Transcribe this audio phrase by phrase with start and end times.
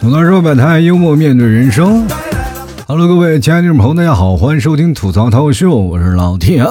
[0.00, 2.06] 吐槽说百态，幽默面对人生。
[2.86, 6.64] Hello，各位亲爱的朋友大家好，欢迎收听吐槽涛秀，我是老铁。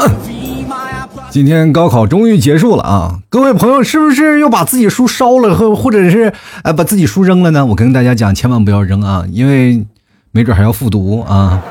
[1.30, 3.20] 今天高考终于结束了啊！
[3.30, 6.34] 各位朋友，是不是又把自己书烧了，或或者是
[6.64, 7.66] 呃把自己书扔了呢？
[7.66, 9.86] 我跟大家讲，千万不要扔啊，因为
[10.32, 11.62] 没准还要复读啊。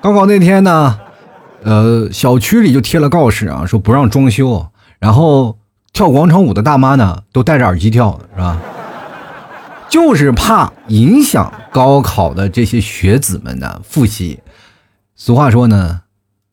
[0.00, 0.98] 高考那天呢，
[1.62, 4.68] 呃，小区里就贴了告示啊，说不让装修，
[5.00, 5.58] 然后
[5.92, 8.60] 跳广场舞的大妈呢都戴着耳机跳，是吧？
[9.88, 14.38] 就是怕影响高考的这些学子们的复习。
[15.16, 16.02] 俗话说呢，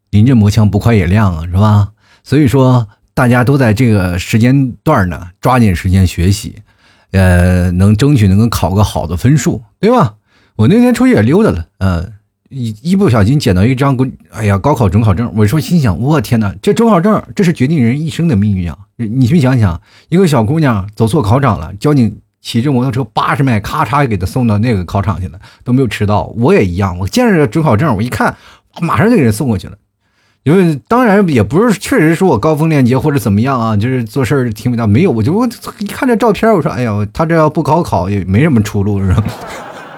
[0.10, 1.90] 临阵磨枪不快也亮啊，是吧？
[2.24, 6.64] 所以说大家都在这个时间段呢，抓紧时间学习，
[7.12, 10.16] 呃，能争取能够考个好的分数，对吧？
[10.56, 12.14] 我那天出去也溜达了，嗯，
[12.58, 15.30] 一一不小心捡到一张公，哎呀，高考准考证。
[15.36, 18.78] 我说心想，我天哪，这准考证这是决定人一生的命运啊！
[18.96, 22.18] 你去想想，一个小姑娘走错考场了，交警。
[22.42, 26.26] 骑着摩托车八十迈，咔嚓给她送到那个考场去了，都没有迟到。
[26.38, 28.36] 我也一样，我见着准考证，我一看，
[28.82, 29.76] 马上就给人送过去了。
[30.44, 34.86] 因为当然也不是，确实是我高风亮节或者怎么样啊，就是做事儿挺伟大。
[34.86, 35.44] 没有，我就
[35.80, 39.24] 一看这照片，我说，哎呀，他这要不高考也没什么出路，是吧？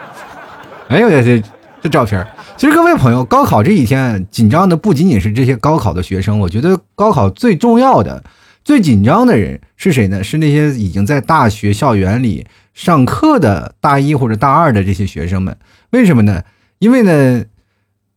[0.88, 1.44] 哎呦，这
[1.82, 2.26] 这照片，
[2.58, 8.24] 其实各位朋友，高考这几天紧张的不仅仅是这些高考的学生，我觉得高考最重要的。
[8.66, 10.24] 最紧张的人是谁呢？
[10.24, 15.56] 是那些已经在大学校园里上课的大一或者大二的这些学生们。
[15.92, 16.42] 为什么呢？
[16.80, 17.44] 因为呢，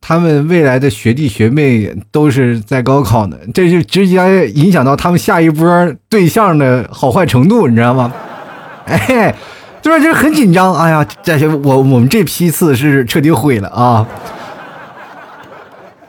[0.00, 8.10] 他们未来的学弟学妹都是在高考呢，这就直接影响到他们下一波对象的好坏程度，你知道吗？
[8.86, 9.34] 哎，
[9.82, 10.74] 就是就是很紧张。
[10.74, 14.06] 哎呀，这些我我们这批次是彻底毁了啊！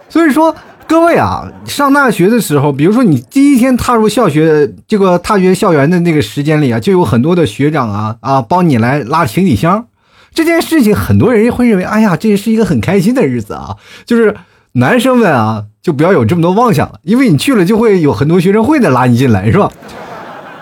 [0.10, 0.56] 所以说。
[0.88, 9.86] 各位啊，上大学的时候，比如说你第一天踏入校学这个踏学校园的那个时间里啊，就有很多的学长啊啊帮你来拉行李箱，
[10.34, 13.78] 这件事情很多人会认为，哎呀，这是一个很开心的日子啊。
[14.06, 14.36] 就是
[14.74, 19.72] 男生们啊，就不要有这么多妄想了，因为你去了就会有很多学生会的拉你进来，是吧？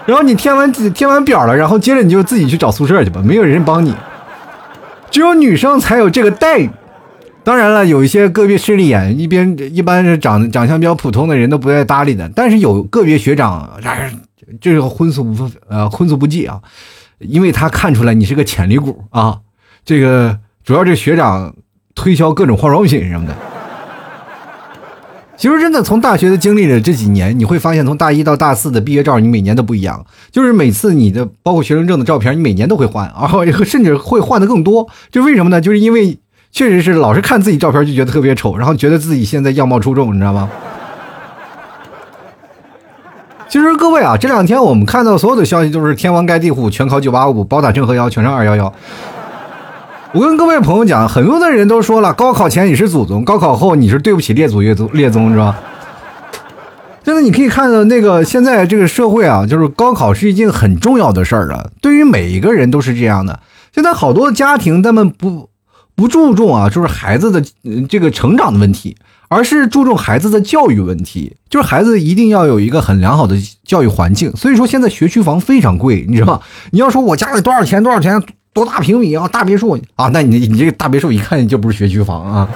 [0.09, 3.93] 然后你填完填完表了，然后接着你就自己去找宿舍去吧，没有人帮你，
[5.11, 6.67] 只有女生才有这个待遇。
[7.43, 12.27] 当然了，有一些个别势利眼，一边一般是长长相比较普通的人都不爱搭理的。
[12.35, 13.69] 但是有个别学长，
[14.59, 16.59] 这个荤素不呃荤素不忌啊，
[17.19, 19.37] 因为他看出来你是个潜力股啊。
[19.85, 21.53] 这个主要这学长
[21.93, 23.35] 推销各种化妆品什么的。
[25.39, 30.05] 其实真的从大学的经历的这几年，你会发现从大一到大四的毕业照，你每年都不一样。
[30.31, 34.87] 就是每次你的包括学生证的照片，你每年都会换，然后甚至会换的更多。
[35.09, 35.59] 就为什么呢？
[35.59, 36.19] 就是因为。
[36.51, 40.49] 确实是，老是看自己照片就觉得特别丑，然后觉得自己现在样貌出众，你知道吗？
[43.47, 48.73] 其实各位啊，这两天我们看到所有的消息都是天王盖地虎，全考九八五，包打正和幺，全上二幺幺。
[50.11, 55.55] 我跟各位朋友讲，很多的人都说了，高考前你是祖宗，高考后你是对不起列祖列宗列宗，是吧？
[57.03, 63.39] 真的，你可以看到那个现在这个社会啊，就是高考是一件很重要的事儿了，对于每一个人都是这样的。
[63.71, 65.49] 现在好多家庭他们不。
[65.95, 67.43] 不注重啊，就是孩子的
[67.89, 68.95] 这个成长的问题，
[69.27, 71.35] 而是注重孩子的教育问题。
[71.49, 74.31] 就是孩子一定要有一个很良好的教育环境。
[74.37, 76.39] 所以说现在学区房非常贵，你知道吗？
[76.71, 77.83] 你要说我家里多少钱？
[77.83, 78.23] 多少钱？
[78.59, 79.25] 多大平米啊？
[79.27, 80.09] 大别墅啊？
[80.11, 82.49] 那你你这个大别墅一看就不是学区房啊。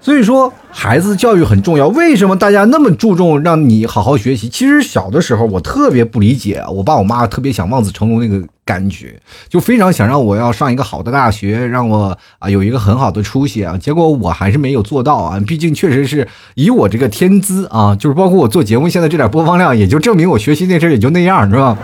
[0.00, 1.86] 所以说，孩子教育很重要。
[1.88, 4.48] 为什么大家那么注重让你好好学习？
[4.48, 9.14] 其实小的时候，我特别不理解，我爸我妈特别想望子成龙那个感觉，
[9.48, 13.78] 就非常想让我要上一个好的大学，让我啊有一个很好的出息啊。
[13.78, 15.40] 结果我还是没有做到啊。
[15.46, 21.78] 毕竟确实是以我这个天资啊，就是包括我做节目现在这点播放量，也就证明我学习那阵也就那样，是吧？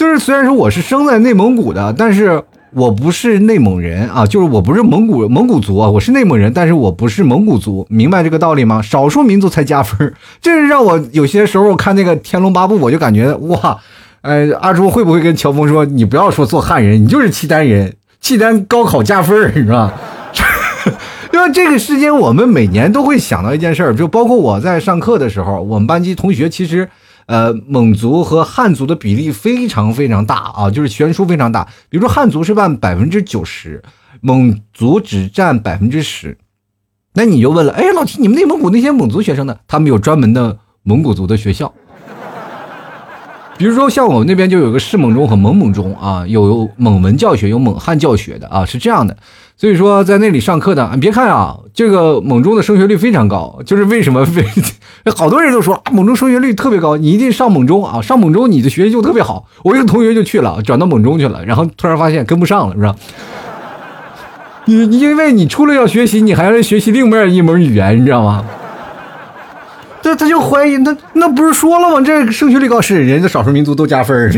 [0.00, 2.42] 就是虽然说我是生在内蒙古的，但是。
[2.72, 8.80] 我不是内蒙人啊，就是我不是蒙古蒙古族啊，我是内蒙人，但是我不是蒙古族，明白这个道理吗？
[8.80, 13.76] 少数民族才加分， 这是让我有些时候看那个《天龙八部》，我就感觉哇，
[14.20, 19.92] 呃，阿朱会不会跟乔峰说，你不要说做汉人，你就是契丹人，契丹高考加分，是吧？
[21.34, 26.88] 因为这个时间，我们每年都会想到一件事儿，就包括我在上课的时候，我们班级同学其实。
[27.30, 31.64] 呃，蒙族和汉族的比例非常非常大啊，就是悬殊非常大。
[31.88, 33.80] 比如说汉族是占百分之九十，
[34.20, 36.36] 蒙族只占百分之十。
[37.14, 39.56] 那你就问了，哎，老提你们内蒙古那些蒙族学生呢？
[39.68, 41.72] 他们有专门的蒙古族的学校。
[43.56, 49.16] 比如说像我们那边就有个市蒙中和蒙蒙中啊，有蒙文教学，有蒙汉教学的啊，是这样的。
[49.60, 54.42] 所以说在那里上课的，你别看啊，这个蒙中的升学率非常高，就是为什么 非？
[55.14, 59.44] 好多人都说啊蒙中升学率特别高，你一定上蒙中啊，上蒙中你的学习就特别好。
[59.62, 62.96] 我一个同学就去了，转到蒙中去了，然后突然发现跟不上了，是吧？
[64.64, 68.42] 你因为你除了要学习，你还要学习另外一门语言，你知道吗？
[70.00, 72.00] 这他就怀疑，那那不是说了吗？
[72.00, 74.32] 这升学率高是人家少数民族都加分儿，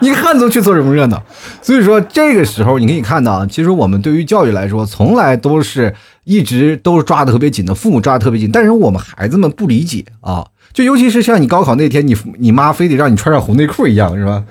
[0.00, 1.22] 你汉族去凑什么热闹？
[1.62, 5.94] 所以说这个时候你可以看到，其实我们对于教育来说，从来都是
[6.24, 14.42] 一直都是抓的特别紧的，父母抓的特别紧，但是我们孩子们不理解啊，就尤其是像你高考那天，你你妈非得让你穿上红内裤一样，是吧？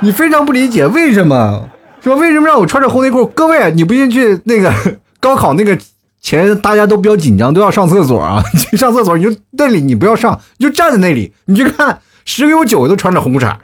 [0.00, 1.68] 你非常不理解为什么，
[2.02, 3.26] 说为什么让我穿着红内裤？
[3.26, 4.72] 各位，你不信去那个
[5.20, 5.78] 高考那个。
[6.24, 8.42] 前大家都比较紧张，都要上厕所啊！
[8.56, 13.54] 去上厕所，你就那里你不要上，你就站在那里，你去看十个有九个都穿着红裤衩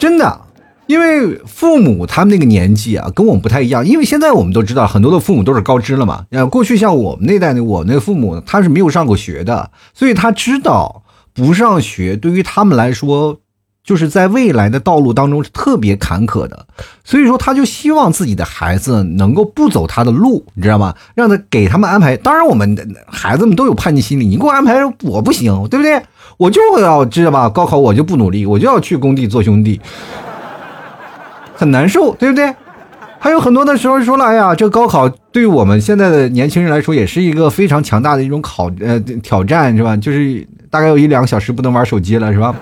[0.00, 0.40] 真的，
[0.86, 3.86] 因为父母他们那个年纪啊，跟我们不太一样。
[3.86, 6.24] 因为现在我们都知道，很多的父母都是高知了嘛。
[6.30, 13.38] 呃，过去像我们那代的，我那个父母他是没有上过学的，所以他知道不上学对于他们来说。
[13.82, 16.66] 就是在未来的道路当中是特别坎坷的，
[17.02, 20.94] 所以说他就希望自己的孩子能够不走他的路，你知道吗？
[21.14, 22.14] 让他给他们安排。
[22.18, 26.00] 当然，我们孩子们都有叛逆心理，你给我安排我不行，对不对？
[26.40, 29.78] 我就要知道吧，高考我就不努力，我就要去工地做兄弟，
[31.54, 32.50] 很难受，对不对？
[33.18, 39.94] 还有很多的时候说了，哎呀，这高考对于我们现在的年轻人来说，也是一个非常强大的一种考呃挑战，是吧？
[39.94, 42.54] 就是大概有一两个小时不能玩手机了，是吧？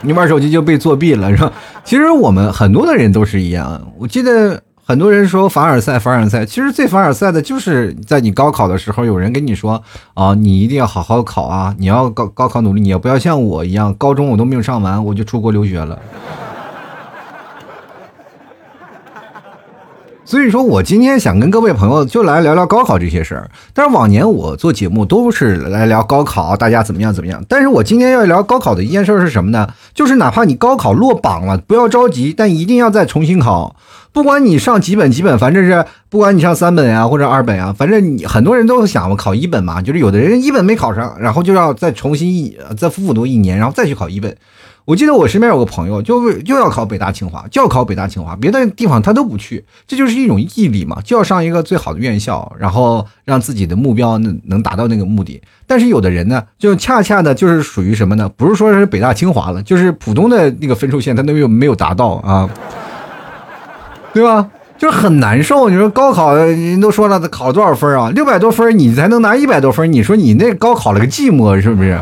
[0.00, 1.52] 你玩手机就被作弊了，是吧？
[1.84, 3.78] 其实我们很多的人都是一样。
[3.98, 4.58] 我记得
[4.90, 9.80] 很多人说凡尔赛，凡尔赛，其实最凡尔赛的就是在你高考的时候，有人跟你说
[10.14, 15.96] 啊，你一定要好好考啊，你要高高考努力，你也不要像我一样，高中我都没有上完，我就出国留学了。
[20.30, 23.50] 所以说我今天想跟各位朋友就来聊聊高考这些事儿。
[23.74, 27.44] 但是往年我做节目都是来聊高考，大家怎么样怎么样。
[27.48, 29.66] 但是我今天要聊高考的一件事是什么呢？
[29.92, 33.74] 就是哪怕你高考落榜了，不要着急，但一定要再重新考。
[34.12, 44.36] 不管你上几本几本，反正是不管你上三本呀或者二本啊，反正你很多人都想考一本嘛，就是有的人一本没考上，然后就要再重新一再复读一年，然后再去考一本。
[44.90, 55.40] 我记得我身边有个朋友，就就要考北大清华，就要考北大清华，别的地方他都不去，这就是一种毅力嘛，就要上一个最好的院校，然后让自己的目标能能达到那个目的。
[55.64, 58.28] 但是有的人呢，就恰恰的就是属于什么呢？
[58.36, 62.50] 不是说是北大清华了，就是普通的那个分数线，他都没有没有达到啊，
[64.12, 64.48] 对吧？
[64.76, 65.68] 就是很难受。
[65.68, 68.10] 你说高考人都说了，考多少分啊？
[68.10, 71.96] 六百多分，你才能拿一百多分，你说你那高考了个寂寞，是不是？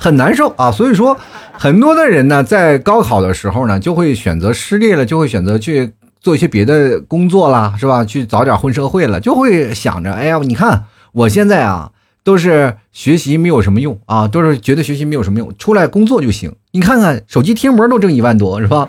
[0.00, 1.14] 很难受啊，所以说
[1.52, 5.92] 很多的人呢，在高考的时候呢，就会选择失利了，就会选择去
[6.22, 8.02] 做一些别的工作啦，是吧？
[8.02, 11.90] 去早点混社会了，就会想着，哎呀，你看我现在啊，
[12.24, 16.50] 都是学习没有什么用啊，都是觉得学习没有什么用，出来工作就行。
[16.72, 18.88] 你看看手机贴膜都挣一万多，是吧？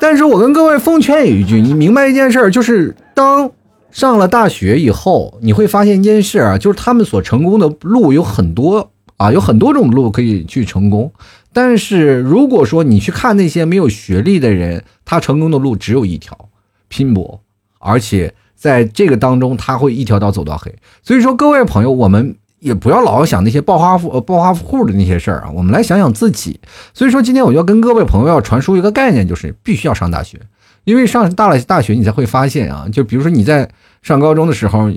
[0.00, 3.50] 但是我跟各位奉劝一句，你明白一件事儿，就是当
[3.90, 8.88] 上了大学以后，你会发现一件事啊，就是他们所成功的路有很多。
[9.22, 11.12] 啊，有很多种路可以去成功，
[11.52, 16.36] 但是如果说你去看那些没有学历的人，他成功的路只有一条，
[16.88, 17.40] 拼搏，
[17.78, 20.74] 而且在这个当中他会一条道走到黑。
[21.04, 26.58] 所以说，各位朋友，我们也不要老想那些暴发户、暴发户的那些事儿啊，我们来想想自己。
[26.92, 30.40] 所以说，今天我要跟各位朋友要传输一个概念，就是必须要上大学，
[30.82, 33.70] 因为上大了大学，你才会发现啊，就比如说你在
[34.02, 34.90] 上高中的时候。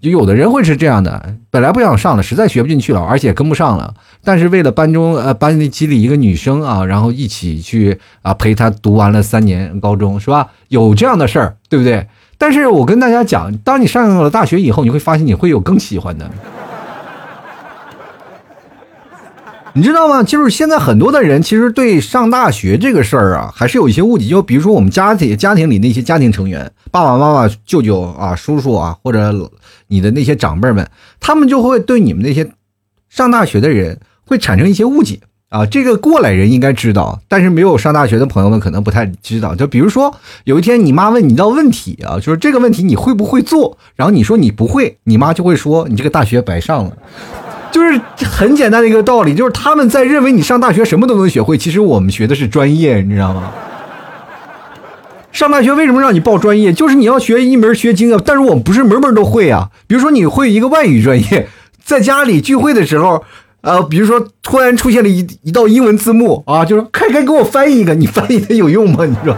[0.00, 10.48] 就有的人会是这样的，本来不想上了，实在学不进去了，而且跟不上了，但是为了班中呃班里几里一个女生啊，然后一起去啊陪她读完了三年高中，是吧？
[10.68, 12.06] 有这样的事儿，对不对？
[12.38, 16.30] 但是我跟大家讲，当你上了大学以后，你会发现你会有更喜欢的。
[19.74, 20.22] 你知道吗？
[20.22, 24.26] 就是现在很多的人其实对上大学这个事儿啊，还是有一些误解。
[24.26, 29.32] 就比如说我们家庭家庭里那些家庭成员，爸爸妈妈、舅舅啊、叔叔啊，或者
[29.88, 30.88] 你的那些长辈们，
[31.20, 32.48] 他们就会对你们那些
[33.08, 35.66] 上大学的人会产生一些误解啊。
[35.66, 39.54] 这个过来人应该知道，但是没有上大学的朋友们可能不太知道。
[39.54, 40.14] 就比如说
[40.44, 43.76] 有一天你妈问你一道问题啊，就是这个问题你会不会做？
[43.96, 46.96] 然后你说你不会，你妈就会说你这个大学白上了。
[47.70, 53.52] 就是很简单的一个道理，就是他们在认为你上大学什么都能学会，其实我们学的是专业，你知道吗？
[55.38, 56.72] 上大学为什么让你报专业？
[56.72, 59.70] 就是你要学一门学精啊，但是我们不是门门都会啊。
[59.86, 61.46] 比如说你会一个外语专业，
[61.84, 63.22] 在家里聚会的时候，
[63.60, 69.04] 呃，比如说突然出现了一一道英文字幕啊，就说快快给我翻译一个，你翻译的有用吗？
[69.04, 69.36] 你说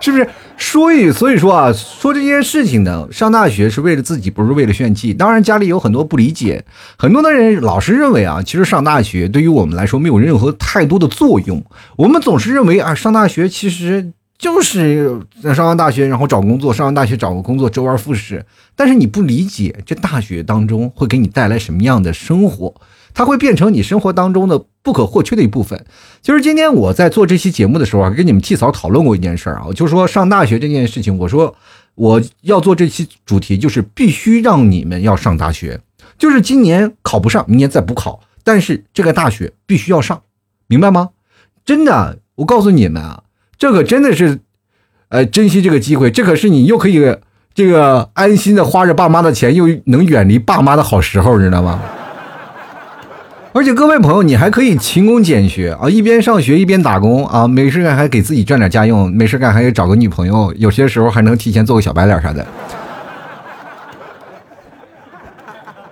[0.00, 0.28] 是不是？
[0.60, 5.14] 所以，所以说啊，说这件事情呢，上大学是为了自己，不是为了炫技。
[5.14, 6.64] 当然，家里有很多不理解，
[6.96, 11.64] 很多的人老是认为啊，其实上大学对于我们来说没有任何太多的作用。
[11.94, 15.20] 我们总是认为啊，上大学其实就是
[15.54, 18.46] 上完大学然后找工作，上完大学找个工作，周而复始。
[18.76, 22.74] 但是你不理解这大学当中会给你带来什么样的生活。
[23.14, 25.84] 它会变成你生活当中的不可或缺的一部分。
[26.22, 31.52] 就是今天我在做这期节目的时候啊，跟你们替嫂讨论过一件事儿啊，就是说上大学这件事情，我说
[31.96, 35.80] 我要做这期主题，就是必须让你们要上大学，
[36.16, 40.22] 就是今年考不上，明年再补考，但是这个大学必须要上，
[40.68, 41.08] 明白吗？
[41.64, 43.24] 真的，我告诉你们啊，
[43.58, 44.38] 这可真的是，
[45.08, 47.16] 呃，珍惜这个机会，这可是你又可以
[47.52, 51.80] 这个安心的花着爸妈的钱，又能远离爸妈的好时候，知道吗？
[53.52, 62.46] 而且各位朋友，你还可以勤工俭学啊，一边上学一边打工啊，没事干还给自己赚点家用，没事干还找个女朋友，有些时候还能提前做个小白脸啥的。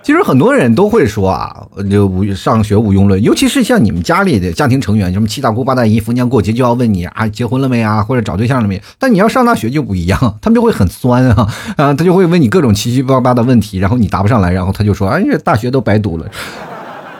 [0.07, 8.81] 其实很多人都会说啊，就无上学无用论，尤其是像你们家里的家庭成员，什么七大姑八大姨，逢年过节就要问你啊，结婚了没啊，或者找对象了没？
[8.97, 11.45] 但你要上大学就不一样，他们就会很酸啊，
[11.75, 16.25] 啊，他就会问你各种七七八八的问题，然后你答不上来，然后他就说，哎呀，大学都白读了。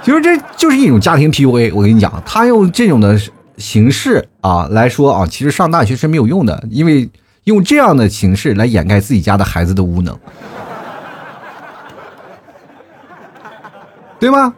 [0.01, 3.19] 其实这就是一种家庭 PUA，我跟你讲，他用这种的
[3.57, 7.09] 形式啊来说啊，其实上大学是没有用的，因为
[7.43, 10.17] 用这样的形式来掩盖自己家的孩子的无能，
[14.19, 14.53] 对吗？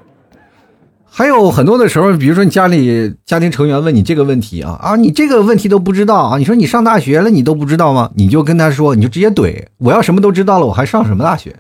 [1.12, 8.12] 还有很多的时候，比如说你家里家庭成员问你这个问题啊啊，你这个问题都不知道啊，你说你上大学了，你都不知道吗？
[8.16, 11.56] 你就跟他说，你就直接怼，我要什么都知道了，我还上什么大学？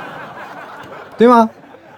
[1.16, 1.48] 对吗？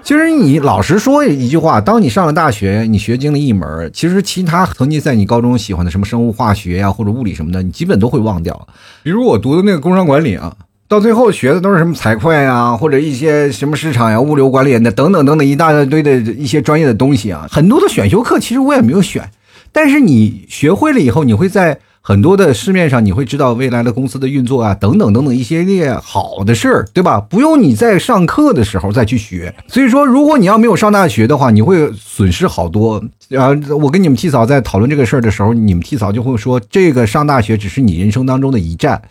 [0.02, 8.68] 其实你老实说一句话，当你上了大学，你学精了一门，其实其他曾经在你高中喜欢的什么生物化学呀，或者物理什么的，你基本都会忘掉。
[9.02, 10.54] 比如我读的那个工商管理啊，
[10.88, 17.46] 到最后学的都是什么财会呀，或者一些什么市场呀、物流管理的等等等等一大堆的一些专业的东西啊。
[17.50, 19.30] 很多的选修课其实我也没有选，
[19.70, 21.78] 但是你学会了以后，你会在。
[22.00, 27.20] 很多的市面上你会知道未来的公司的运作啊，等等等等一系列好的事儿，对吧？
[27.20, 29.54] 不用你在上课的时候再去学。
[29.66, 32.96] 所以说，如果你要没有上大学的话，你会损失好多。
[33.36, 39.02] 啊，我跟你们替嫂在讨论这个事儿的时候，你们替嫂就会说，这个上大学只是你人生当中的一站，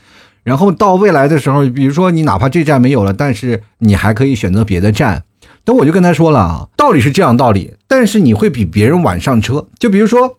[0.47, 5.23] 然后到未来的时候，比如说你哪怕这站没有了，但是你还可以选择别的站。
[5.65, 9.67] 等我就跟他说了啊，道理是这样道理，但是你会比别人晚上车。
[9.77, 10.37] 就比如说。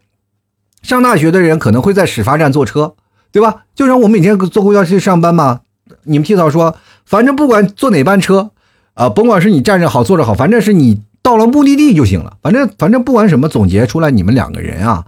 [0.80, 2.94] 上大学的人可能会在始发站坐车，
[3.32, 3.64] 对吧？
[3.74, 5.62] 就像我每天坐公交去上班嘛。
[6.04, 8.52] 你们提早说，反正不管坐哪班车，
[8.94, 12.36] 啊，甭管是你站着好坐着好，反正是你到了目的地就行了。
[12.40, 15.04] 反正反正不管什么，总结出来你们两个人啊，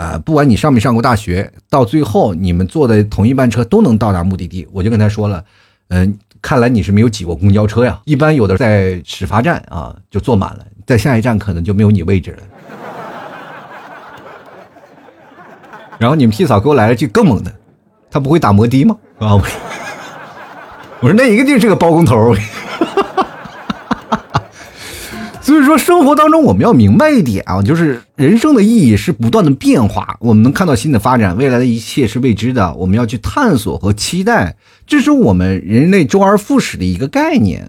[0.00, 4.66] 啊，不管你上没上过大学，到最后你们坐的同一班车都能到达目的地。
[4.72, 5.44] 我就跟他说了，
[5.88, 8.00] 嗯，看来你是没有挤过公交车呀。
[8.06, 12.38] 一般有的在始发站啊就坐满了，在下一站可能就没有你位置了。
[15.98, 17.52] 然后你们屁嫂给我来了句更猛的，
[18.10, 18.96] 他不会打摩的吗？
[19.18, 19.42] 啊，我
[21.06, 22.34] 说，那一个定是个包工头。
[25.50, 34.54] 所以说，生活当中我们要明白一点啊，就是人生的意义是不断的变化，我们能看到新的发展，未来的一切是未知的，我们要去探索和期待，
[34.86, 37.68] 这是我们人类周而复始的一个概念。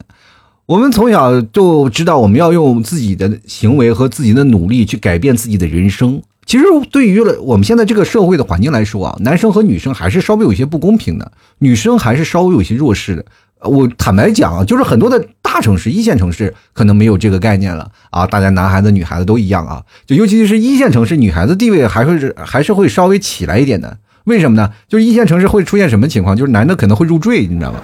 [0.67, 6.21] 我们从小就知道，我们要用自己的行为和自己的努力去改变自己的人生。
[6.45, 13.25] 其实，对于了我们现在这个社会的环境来说啊，男生和女生还是稍微有些不公平的，女生还是稍微有些弱势的。
[13.63, 19.83] 我坦白讲啊，就是很多的大城市、一线城市可能没有这个概念了啊，大家男孩子、女孩子都一样啊。
[20.05, 23.97] 就尤其是一线城市，女孩子地位还会是还是会稍微起来一点的。
[24.25, 24.71] 为什么呢？
[24.87, 26.35] 就是一线城市会出现什么情况？
[26.35, 27.79] 就是男的可能会入赘，你知道吗？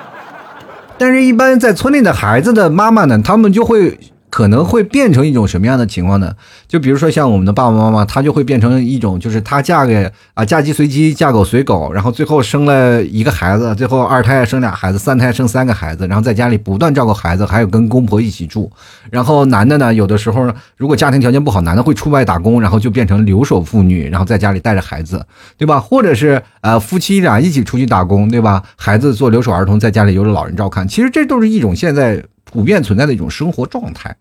[0.98, 3.98] 但是，一般在村里的孩子的妈妈呢，他们就会。
[4.30, 6.32] 可能会变成一种什么样的情况呢？
[6.68, 18.70] 就比如说像我们的爸爸妈妈，他就会变成一种，就是他嫁给啊嫁鸡随鸡，嫁狗随狗，然后最后生了一个孩子，最后二胎生俩孩子，三胎生三个孩子，然后在家里不断照顾孩子，还有跟公婆一起住。
[19.10, 25.24] 然后男的呢，有的时候如果家庭条件不好，男的会出外打工，然后就变成留守妇女，然后在家里带着孩子，
[25.58, 25.80] 对吧？
[25.80, 28.62] 或者是呃夫妻俩一起出去打工，对吧？
[28.76, 30.86] 孩子做留守儿童，在家里由着老人照看。
[30.86, 32.22] 其实这都是一种现在。
[32.50, 34.16] 普遍存在的一种生活状态。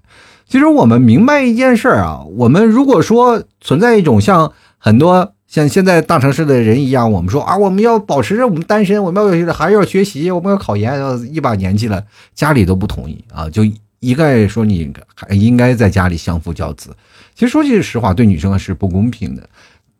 [0.48, 13.64] 其实我们明白一件事儿啊，我们如果说存在一种像很多像现在大城市的人一样，我们说啊，我们要保持着我们单身，我们要还要学习，我们要考研，要一把年纪了，家里都不同意啊，就
[14.00, 16.96] 一概说你还应该在家里相夫教子。
[17.36, 19.48] 其实说句实话，对女生是不公平的。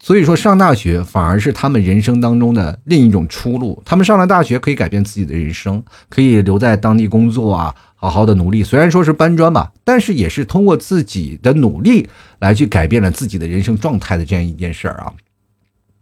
[0.02, 3.82] 所以说，上大学反而是他们人生当中的另一种出路。
[3.84, 8.64] 他们上了大学，可以改变自己的人生，可以留在当地工作啊，好好的努力。
[8.64, 12.08] 虽然说是搬砖吧，但是也是通过自己的努力
[12.40, 15.14] 来去改变了自己的人生状态的这样一件事儿啊。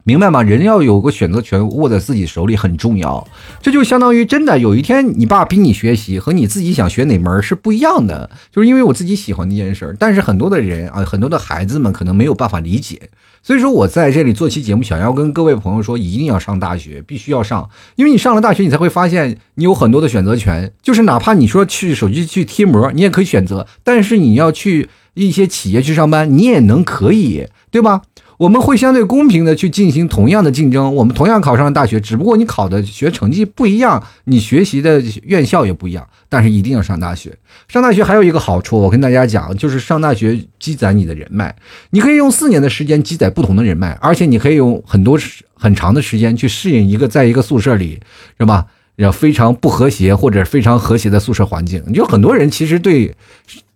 [0.08, 0.42] 明白吗？
[0.42, 3.28] 人要有个选择权握在自己手里很重要，
[3.62, 9.94] 这就相当于真的有一天你爸逼你学习和你自己想学哪门是不一样的，就是因为我自己喜欢那件事儿。
[10.00, 13.10] 但是很多的人啊，很多的孩子们可能没有办法理解，
[13.44, 28.04] 所以说我在这里做期节目，想要跟各位朋友说，一定要上大学，必须要上，因为你上了大学，你才会发现你有很多的选择权，就是哪怕你说去手机去贴膜，你也可以选择，但是你要去一些企业去上班，你也能可以，对吧？
[28.38, 37.36] 我们会相对公平的去进行同样的竞争，我们同样考上了大学，只不过你考的学成绩不一样，你学习的院校也不一样，但是一定要上大学。
[37.68, 41.56] 上大学还有一个好处，我跟大家讲，就是上大学积攒你的人脉，
[41.90, 45.20] 你可以用四年的时间积攒不同的人脉，而且你可以用很多
[45.56, 48.00] 很长的时间去适应一个在一个宿舍里，
[48.40, 48.68] 是吧？
[48.98, 53.16] 要非常不和谐或者非常和谐的宿舍环境，就很多人其实对。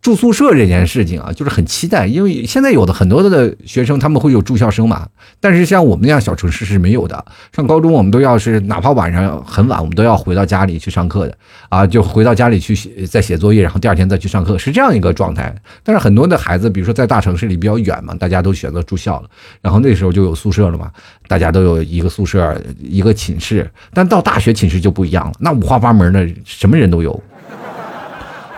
[0.01, 5.07] 住宿舍这件事情啊，就是很期待，因为现在有的很多的学生他们会有住校生嘛，
[5.39, 7.23] 但是像我们那样小城市是没有的。
[7.55, 11.37] 上高中我们都要是哪怕晚上很晚，我们都要回到家里去上课的
[11.69, 15.55] 啊，就回到家里去写再写作业，然后第二天再去上课，是这样一个状态。
[15.83, 19.29] 但是很多的孩子，比如说在大城市里比较远嘛，大家都选择住校了，
[19.61, 20.89] 然后那时候就有宿舍了嘛，
[21.27, 23.69] 大家都有一个宿舍一个寝室。
[23.93, 27.21] 但到大学寝室就不一样了，那五花八门的什么人都有。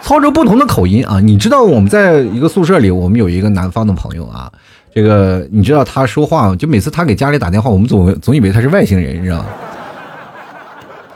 [0.04, 4.52] 操着不同的口音啊，你知道我们在一个宿舍里，我们有一个南方的朋友啊，
[4.94, 9.46] 这个你知道他说话，就每次他给家里打电话，我们总总以为他是外星人，你知道吗？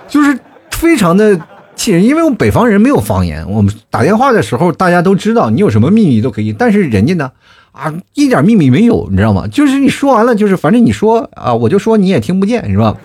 [0.07, 0.39] 就是
[0.71, 1.37] 非常的
[1.75, 7.29] 气人，因为我们北方人没有方言，我们打电话的时候大家都知道，你有什么秘密都可以，但是人家呢，
[7.73, 9.45] 啊，一点秘密没有，你知道吗？
[9.51, 12.95] 就是你说完了，就是反正你说啊，我就说你也听不见，是吧？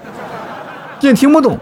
[1.01, 1.59] 你也听不懂，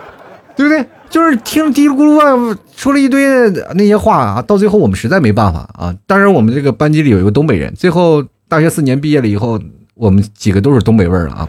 [0.54, 0.84] 对不对？
[1.10, 5.92] 就是听嘀里咕噜啊，说了一堆那些话啊，到最后我们实在没办法啊。
[6.06, 9.60] 当然，我们这个班级里有一个东北人，最后大学四年毕业了以后，
[9.94, 11.48] 我们几个都是东北味儿了啊。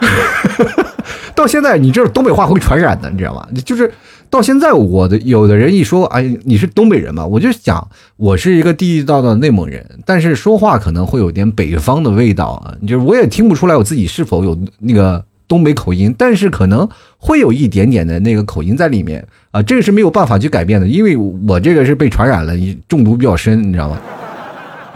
[1.36, 3.46] 到现在，你这东北话会传染的，你知道吗？
[3.64, 3.92] 就是
[4.30, 7.26] 到现在，我的有的人一说，哎，你是东北人嘛？
[7.26, 12.74] 我就想，我是一个地地道道的内蒙人，但是说话可能会有点北方的味道啊。
[12.86, 15.22] 就是我也听不出来我自己是否有那个。
[15.50, 22.54] 东北口音，但是可能会有一点点的那个口音在里面啊，这个是没有办法去改变的，因为我这个是被传染了，
[22.86, 23.98] 中毒比较深，你知道吗？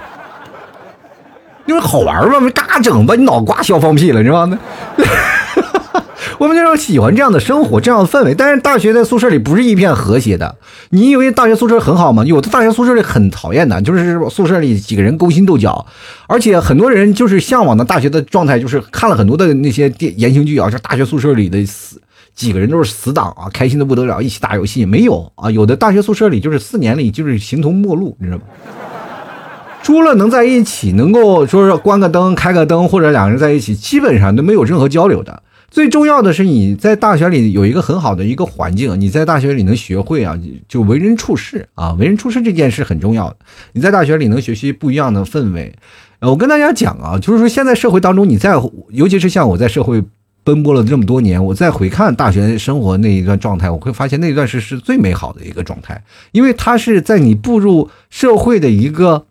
[1.67, 4.57] 因为好玩嘛，嘎整吧，你脑瓜削放屁了，你知道吗？
[6.39, 8.35] 我们就是喜欢这样的生活，这样的氛围。
[8.35, 10.57] 但是大学在宿舍里不是一片和谐的。
[10.91, 12.25] 你以为大学宿舍很好吗？
[12.25, 15.87] 有的大学宿舍里很讨厌的，就是宿舍里几个人勾心斗角，
[16.27, 22.01] 而且很多人就是向往的大学的状态，就是看了很多的那些电言情剧啊，就大学宿舍里的死
[22.35, 24.85] 几个人都是死党啊，开心的不得了，一起打游戏。
[24.85, 28.45] 没有啊，有的大学宿舍里就是四年里就是形同陌路，你知道吗？
[29.85, 35.43] 除了能在一起，能够说是关个灯、开个灯，或者两个人在一起，基本上都没有任何交流的。
[35.75, 43.37] 最重要的是你在大学里有一个很好的一个环境，你在大学里能学会啊，就为人处事啊，为人处事这件事很重要的。
[43.73, 45.75] 你在大学里能学习不一样的氛围。
[46.21, 48.55] 我跟大家讲啊，就是说现在社会当中，你在
[48.91, 50.01] 尤其是像我在社会
[50.45, 59.27] 奔波了这么多年，我再回看大学生活那一段状态，我会发现那段是是最美好的一个状态，因为它是在你步入社会的一个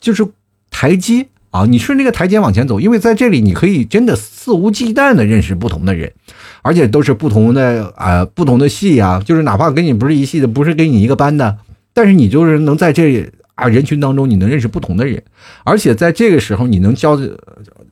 [0.00, 0.26] 就是
[0.72, 1.28] 台阶。
[1.54, 6.12] 啊，你顺这个台阶往前走，因为在这里你可以真的肆无忌惮的认识不同的人，
[6.62, 11.58] 而且都是不同的啊，不同的系啊，就是哪怕跟你不是一系的，不是跟你一个班的，
[11.92, 15.22] 但是你就是能在这啊人群当中，你能认识不同的人，
[15.62, 17.16] 而且在这个时候你能交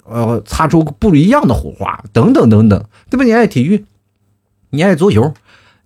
[0.06, 3.22] 呃擦出不一样的火花，等等等等，对吧？
[3.22, 3.84] 你爱体育，
[4.70, 5.34] 你爱足球，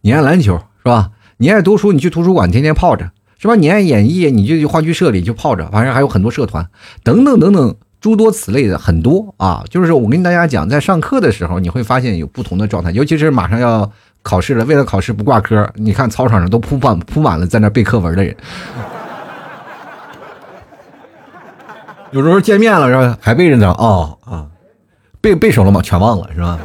[0.01, 1.11] 你爱篮球，是吧？
[1.37, 3.11] 你爱读书，你去图书馆天天泡着。
[3.47, 3.55] 是吧？
[3.55, 6.67] 你爱演绎，你就去话剧社里就泡着，反正还有很多社团，
[7.05, 9.63] 等等等等，诸多此类的很多啊。
[9.71, 13.89] 就是我跟大家讲，在上课的时候，你会发现有不同的状态，尤其是马上要
[14.23, 18.37] 考试了，为了考试不挂科，你看操场上都铺满铺满了在那背课文的人。
[22.11, 23.17] 有时候见面了是吧？
[23.21, 24.49] 还背着呢哦啊，
[25.21, 25.81] 背背熟了吗？
[25.81, 26.59] 全忘了是吧？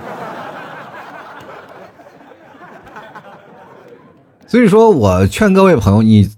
[4.48, 6.32] 所以说我劝各位朋友，你。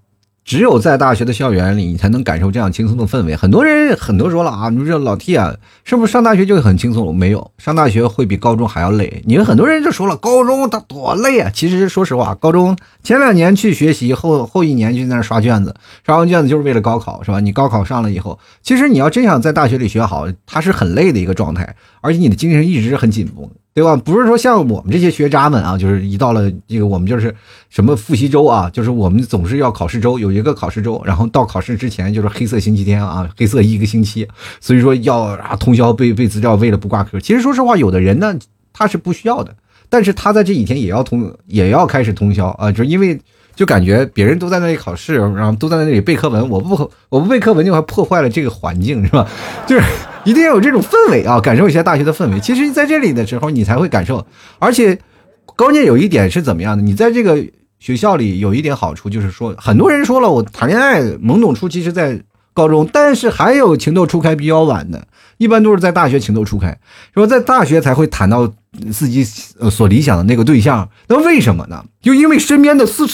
[0.45, 3.35] 只有在大学的校园里，你才能感受这样轻松的氛围。
[3.35, 5.53] 很多人很多说了啊，你说老 T 啊，
[5.83, 7.15] 是不是上大学就很轻松？
[7.15, 9.23] 没有，上大学会比高中还要累。
[9.25, 11.49] 你们很多人就说了，高中他多累啊！
[11.53, 15.73] 其实说实话，高中前两年去学习，后后一年就在那刷卷子，
[16.05, 17.39] 刷完卷子就是为了高考，是吧？
[17.39, 23.49] 你高考上了以后，其实你要真想在大学里学好，它是很累的一个状态，而且你的精神一直很紧绷。
[23.75, 23.95] 对吧？
[23.95, 27.33] 不是说像我们这些学渣们啊，就是一到了这个我们就是
[27.71, 34.27] 什么复习周啊，就是我们总是要考试周，有一个考试周，然后到考试之前就是黑色星期天啊，黑色一个星期，
[34.61, 37.19] 所以说要啊通宵背背资料，为了不挂科。
[37.19, 38.37] 其实说实话，有的人呢
[38.73, 39.55] 他是不需要的，
[39.89, 43.19] 但是他在这几天也要通，也要开始通宵啊，就因为。
[43.55, 49.29] 就感觉别人都在那里考试，然后都在那里背课文，我不我不背课文就还破坏了这个环境，是吧？
[49.67, 49.83] 就是
[50.23, 52.39] 一定要有这种氛围啊，感受一下大学的氛围。
[52.39, 54.25] 其实在这里的时候，你才会感受。
[54.59, 54.97] 而且
[55.45, 56.83] 关键有一点是怎么样的？
[56.83, 57.37] 你在这个
[57.79, 62.21] 学校里有一点好处，就是说很多人说了，我谈恋爱懵懂初期是在
[62.53, 65.07] 高中，但是还有情窦初开比较晚的，
[65.37, 66.77] 一般都是在大学情窦初开，
[67.13, 68.51] 说在大学才会谈到
[68.91, 70.89] 自己所理想的那个对象。
[71.07, 71.83] 那为什么呢？
[72.01, 73.05] 就因为身边的四。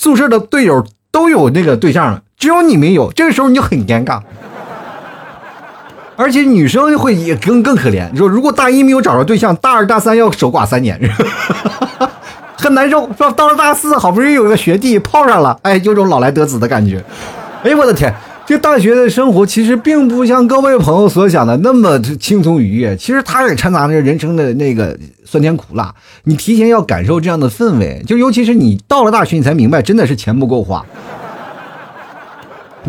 [0.00, 4.22] 宿舍的队友都有那个对象了，只有你没有，这个时候你就很尴尬。
[6.20, 10.98] 而且女生会也更更可怜，你说如果大一没有找着对象，大二大三要守寡三年，
[12.56, 13.30] 很难受，说？
[13.30, 17.00] 到了大四，好不容易有个学弟泡上了，哎，有种老来得子的感觉。
[17.62, 18.12] 哎，我的天！
[18.44, 25.94] 这大学的生活其实并不像各位朋友所想的那么轻松愉悦，其实它也掺杂着人生的那个酸甜苦辣。
[26.24, 30.84] 你提前要感受这样的氛围，就尤其是你到了大学，你才明白真的是钱不够花。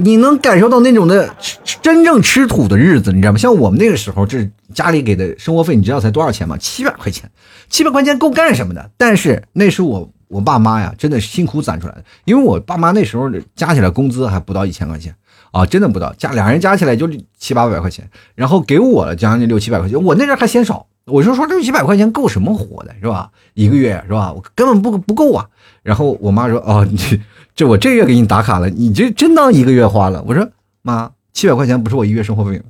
[0.03, 1.33] 你能感受到那种的
[1.81, 3.37] 真正吃土的日子，你知道吗？
[3.37, 6.57] 像我们那个时候，这家里给的生活费，你知道才多少钱吗？
[6.57, 7.29] 七百块钱，
[7.69, 8.89] 七百块钱够干什么的？
[8.97, 15.15] 但是那是我我爸妈呀，真的是辛苦攒出来的，因为我爸妈那时候加起来工资还不到一千块钱。
[15.51, 17.09] 啊，真的不到加两人加起来就
[17.39, 23.31] 七八百块钱，然后给我了将近六七百块钱，我那阵还嫌少，我就说六七百块钱够什么活的，是吧？
[23.55, 24.31] 一个月是吧？
[24.31, 25.47] 我根本不不够啊。
[25.81, 27.19] 然后我妈说：“哦，你
[27.59, 30.47] 这我这月给你打卡了，你这真当一个月花了。”我说
[30.81, 32.63] ：“妈，七百块钱不是我一月生活费吗？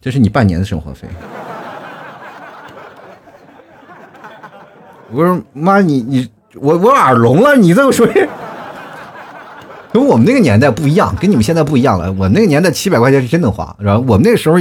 [0.00, 1.06] 这是你半年的生活费。”
[5.12, 8.08] 我说：“妈，你你我我耳聋了，你这么说。”
[9.92, 12.10] 跟我们那个年代不一样，跟你们现在不一样了。
[12.14, 13.98] 我那个年代七百块钱是真能花，是吧？
[13.98, 14.58] 我们那时候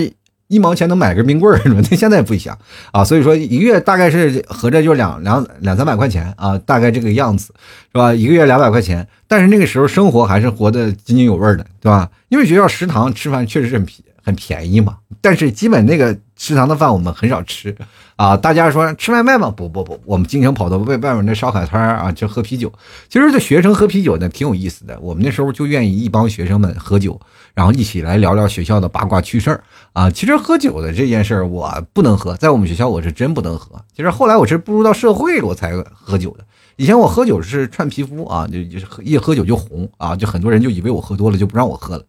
[0.52, 2.58] 一毛钱能买根冰棍儿，那 现在不一样
[2.92, 3.04] 啊。
[3.04, 7.54] 所以说一个月大概是合着就两两两三百块钱啊，大概这个样子，
[7.92, 8.14] 是吧？
[8.14, 12.10] 一个月两百块钱，但是那个时候生活还是活得津津有味的，对吧？
[12.30, 16.16] 因为学校食堂吃饭确实很便很便宜嘛，但是基本那个。
[16.42, 17.78] 食堂的饭我们很少吃，
[18.16, 19.54] 啊，大家说吃外卖吗？
[19.56, 22.74] 不不不，我们经常跑到外外面那烧烤摊儿啊，就喝啤酒。
[23.08, 27.22] 其实这学生喝啤酒呢挺有意思的，我们那时候就愿意一帮学生们喝酒，
[27.54, 30.10] 然后一起来聊聊学校的八卦趣事儿啊。
[30.10, 33.80] 其实喝酒的这件事儿我不能喝，在我们学校我是真不能喝。
[33.96, 42.04] 其实后来我是步入到社会我才喝酒的，以前我喝酒是串皮肤啊，就就是一喝酒就红啊，就很多人就以为我喝多了就不让我喝了。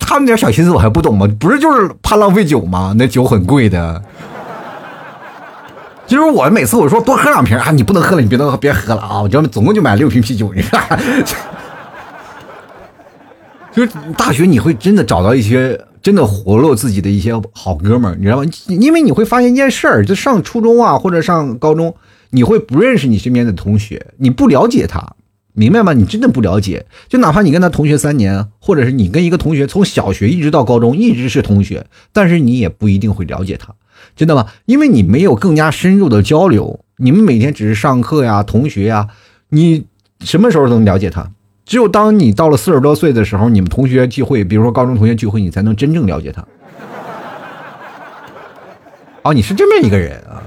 [0.00, 1.28] 他们点小心思我还不懂吗？
[1.38, 2.94] 不是就是怕浪费酒吗？
[2.96, 4.02] 那酒很贵的。
[6.06, 9.22] 就是我每次我说多喝两瓶啊，你不能喝了，你别能别喝了啊！
[9.22, 10.98] 我这总共就买六瓶啤酒，你看。
[13.74, 18.44] 就是大学你会真的找到一些真的活络自己的一些好哥们儿，你知道吗？
[18.68, 21.92] 因为你会发现一件事儿，就上初中啊或者上高中，
[22.30, 25.04] 你会不认识你身边的同学，你不了解他。
[25.58, 25.94] 明白吗？
[25.94, 33.74] 你真的不了解，就哪怕你跟他同学三年，或者是你跟一个同学从小学一直到高中一直是同学，但是你也不一定会了解他，
[34.14, 34.48] 真的吗？
[34.66, 39.08] 因为你没有更加深入的交流，你们每天只是上课呀、同学呀，
[39.48, 39.86] 你
[40.20, 41.30] 什么时候能了解他？
[41.64, 46.46] 只有当你到了四十多岁的时候，你们同学聚会，比如说高中同学聚会，你才能真正了解他。
[49.22, 50.42] 哦，你是这么一个人啊。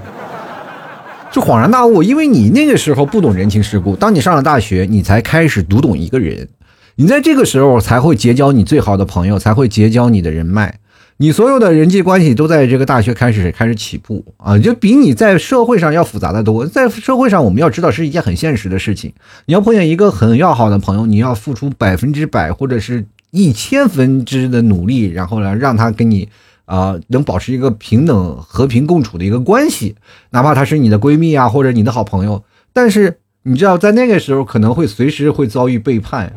[1.32, 6.48] 就恍然大悟，因为你那个时候不懂人情世故，当你上了大学，你才开始读懂一个人，
[6.96, 10.74] 你在这个时候才会结交你最好的朋友，才会结交你的人脉，
[11.18, 16.66] 你所有的人际关系都在这个大学开始开始起步啊，就比你在社会上要复杂的多。
[16.66, 19.12] 在社会上，我们要知道是一件很现实的事情，
[19.46, 26.28] 你要碰见一个很要好的朋友，你要付出百分之百或者是一千分之的努力，然后呢，让他跟你。
[26.70, 29.96] 啊，能保持一个平等、和平共处的一个关系，
[30.30, 36.32] 哪怕她是你的闺蜜啊，或者你的好朋友，但是你知道，在那个时候可能会随时会遭遇背叛，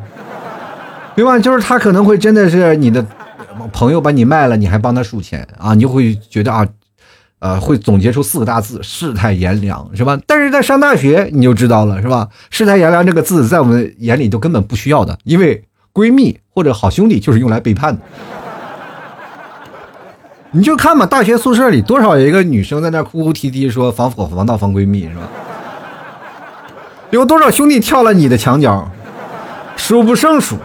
[1.14, 1.38] 对吧？
[1.38, 3.06] 就是她可能会真的是你的
[3.72, 6.66] 朋友把你卖了，你还帮他数钱啊，你就会觉得啊，
[7.38, 10.18] 呃，会总结出四个大字：世态炎凉，是吧？
[10.26, 12.28] 但是在上大学你就知道了，是吧？
[12.50, 18.02] 世态炎凉这个字在我们眼里都根本不需要的，因为闺蜜或者好兄弟就是用来背叛的。
[20.56, 25.22] 你就看吧，大学宿舍里多少有一个女生在那哭哭啼啼说防火防盗防闺蜜是吧？
[27.10, 28.88] 有多少兄弟跳了你的墙角，
[29.74, 30.56] 数不胜数。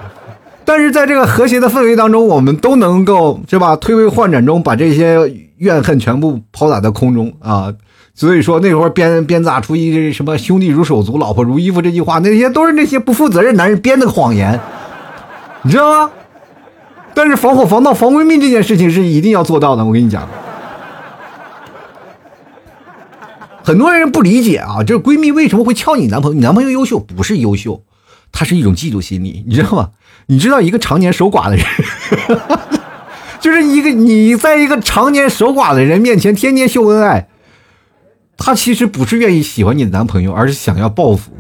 [0.64, 3.76] 但是在这个和谐的氛围当中，我们都能够是吧？
[3.76, 5.18] 推杯换盏中把这些
[5.58, 7.74] 怨恨全部抛洒在空中啊！
[8.14, 14.60] 所以说那会儿编编杂出一什么“兄弟如手足，老婆如衣服”这句话，那些都是那些不负责任男人编的谎言，
[15.64, 16.12] 你知道吗？
[17.20, 20.26] 但是防火防盗防闺蜜这件事情是一定要做到的，我跟你讲。
[23.62, 26.36] 很多人不理解啊，就是闺蜜为什么会撬你男朋友？
[26.36, 27.84] 你男朋友优秀不是优秀，
[28.32, 29.90] 他是一种嫉妒心理，你知道吗？
[30.28, 31.66] 你知道一个常年守寡的人，
[33.42, 37.28] 就是一个你在一个常年守寡的人面前天天秀恩爱，
[38.38, 41.32] 他其实不是愿意喜欢你的男朋友，而是想要报复。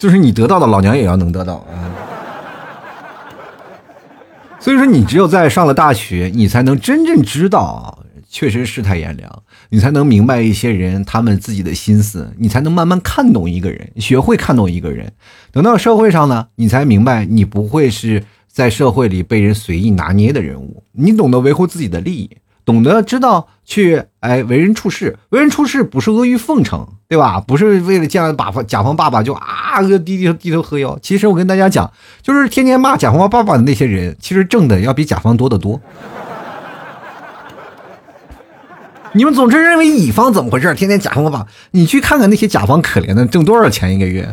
[0.00, 1.76] 就是你得到的，老娘也要能得到啊。
[4.58, 7.98] 所以说，你只有在上了大学，你才能真正知道。
[8.32, 15.12] 确实世态炎凉，你才能明白一些人他们自己的心思，你才能慢慢看懂一个人，学会看懂一个人。
[15.50, 20.82] 等到社会上呢，你才明白你不会是在社会里被人随意拿捏的人物。
[20.92, 22.30] 你懂得维护自己的利益，
[22.64, 25.16] 懂得知道去哎为人处事。
[25.30, 27.40] 为人处事不是阿谀奉承，对吧？
[27.40, 30.98] 不是为了见了甲方甲方爸爸就啊个低低低头喝腰。
[31.00, 31.90] 其实我跟大家讲，
[32.22, 35.80] 就是天天骂甲方爸爸的那些人，其实挣的要比甲方多得多。
[39.12, 40.72] 你们总是认为乙方怎么回事？
[40.74, 44.28] 天天甲方爸爸，你去看看那些甲方可怜的挣多少钱一个月？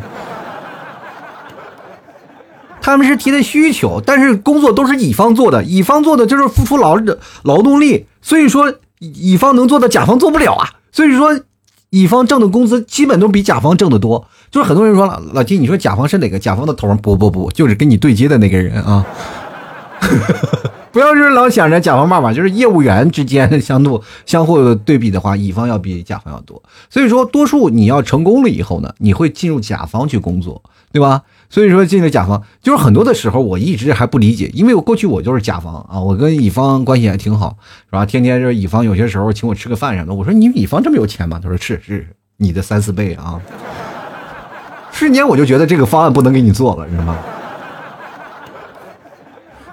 [2.88, 10.70] 他们是提的需求，但是工作都是乙方做的，乙方做的就是付出劳的劳动力，所以说乙方能做的甲方做不了啊。
[10.90, 11.38] 所以说
[11.90, 14.26] 乙方挣的工资基本都比甲方挣的多。
[14.50, 16.38] 就是很多人说了，老金，你说甲方是哪个？
[16.38, 16.88] 甲方的头？
[16.94, 19.04] 不不不，就是跟你对接的那个人啊。
[20.90, 26.62] 不要是老想着甲方爸爸，就是业务员之间的相度相互对比的话，乙方要比甲方要多。
[26.88, 31.20] 所以说，多数你要成功了以后呢，你会进入甲方去工作，对吧？
[31.50, 37.56] 所以说进了甲方，就是很多的时候我一直还不理解，因为我过去我就是甲方啊，我跟乙方关系还挺好，
[37.86, 38.04] 是吧？
[38.04, 41.40] 天天就是乙方有些时候请我吃个饭什么的，我说你乙方这么有钱吗？
[41.42, 42.06] 他说是是
[42.36, 43.40] 你的三四倍啊。
[44.92, 47.16] 瞬间我就觉得这个方案不能给你做了，知道吗？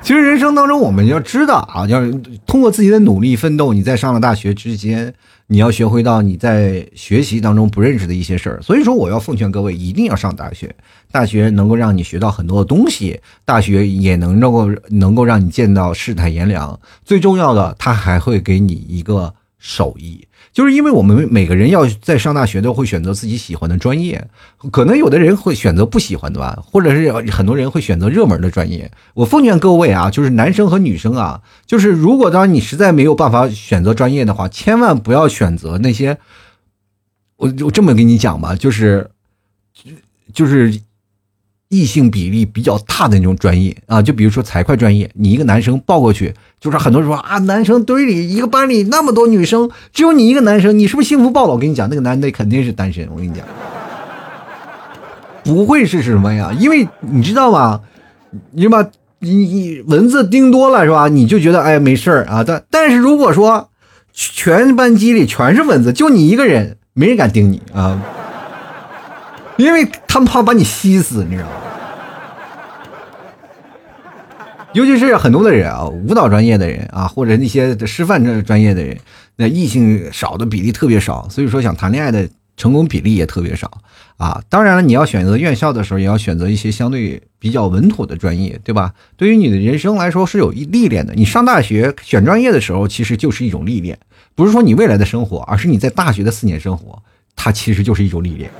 [0.06, 2.00] 其实人生当中，我们要知道啊，要
[2.46, 5.12] 通过自己的努力奋斗，你在上了大学之间，
[5.48, 8.62] 你要学会到你在学习当中不认识的一些事儿。
[8.62, 10.76] 所以说，我要奉劝各位，一定要上大学。
[11.12, 16.80] 大学能够让你学到很多的东西，大学也能够能够让你见到世态炎凉。
[17.04, 19.34] 最重要的，它还会给你一个
[19.66, 20.28] 手艺。
[20.54, 24.26] 就是因为我们每个人要在上大学都会选择自己喜欢的专业，
[24.72, 28.90] 可能有的人会选择不喜欢的吧，或者是很多人会选择热门的专业。
[29.16, 36.18] 我奉劝各位啊，就是男生和女生啊，就是如果当你实在没有办法选择专业的话，千万不要选择那些，
[37.38, 39.10] 我我这么跟你讲吧，就是，
[40.32, 40.80] 就是。
[41.76, 51.54] 异性比例比较大的那种专业啊，就比如说财会专业，你一个男生报过去，就是很多人说啊，男生堆里一个班里那么多女生，只有你一个男生，你是不是幸福报了？
[51.54, 53.08] 我跟你讲，那个男的肯定是单身。
[53.12, 53.44] 我跟你讲，
[55.44, 56.52] 不会是什么呀？
[56.58, 57.82] 因为你知道吗？
[58.52, 58.82] 你把
[59.20, 61.08] 你你蚊子叮多了是吧？
[61.08, 62.44] 你就觉得哎没事儿啊。
[62.46, 63.70] 但但是如果说
[64.14, 68.02] 全班级里全是蚊子，就你一个人，没人敢叮你啊。
[69.58, 71.56] 因为他们怕把你吸死，你知道吗？
[74.76, 78.98] 尤其是很多的人啊，舞蹈专业的人啊，或者那些师范这专业的人，
[79.38, 83.72] 那异性少的比例特别少，所以说想谈恋爱的成功比例也特别少
[84.18, 84.44] 啊。
[84.50, 88.94] 当然了，你要选择院校的时候，也要选择一些相对比较稳妥的专业，对吧？
[89.16, 91.14] 对于你的人生来说是有历练的。
[91.14, 93.98] 你上大学选专业的时候，其实就是一种历练，
[94.36, 97.02] 不是说你未来的生活，而是你在大学的四年生活，
[97.34, 98.52] 它其实就是一种历练。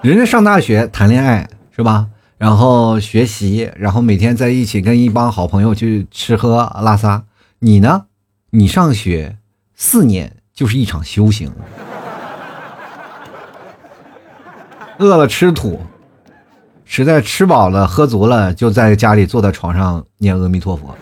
[0.00, 2.06] 人家上大学谈恋爱是吧？
[2.38, 7.24] 然后学习，然后每天在一起跟一帮好朋友去吃喝拉撒。
[7.58, 8.04] 你呢？
[8.50, 9.36] 你上学
[9.74, 11.52] 四年就是一场修行。
[14.98, 15.80] 饿了吃土，
[16.84, 20.96] 实在吃饱了喝足了，就在家里坐在床上念阿弥陀佛。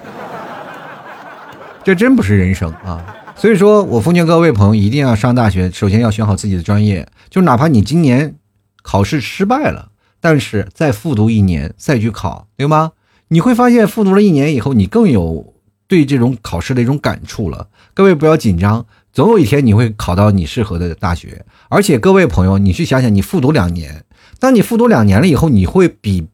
[1.85, 3.15] 这真不是人生啊！
[3.37, 8.37] 所以说我奉劝各位朋友，一定要上大学，首先要选好自己的专业，就哪怕你今年。
[8.83, 9.89] 考试失败了，
[10.21, 12.93] 但是再复读一年再去考，对吗？
[13.29, 15.55] 你会发现复读了一年以后，你更有
[15.89, 17.69] 对这种考试的一种感触了。
[17.95, 21.45] 各位不要紧张，总有一天你会考到你适合的大学。
[21.69, 24.05] 而且各位朋友，你去想想，你复读两年，
[24.39, 26.27] 当你复读两年了以后，你会比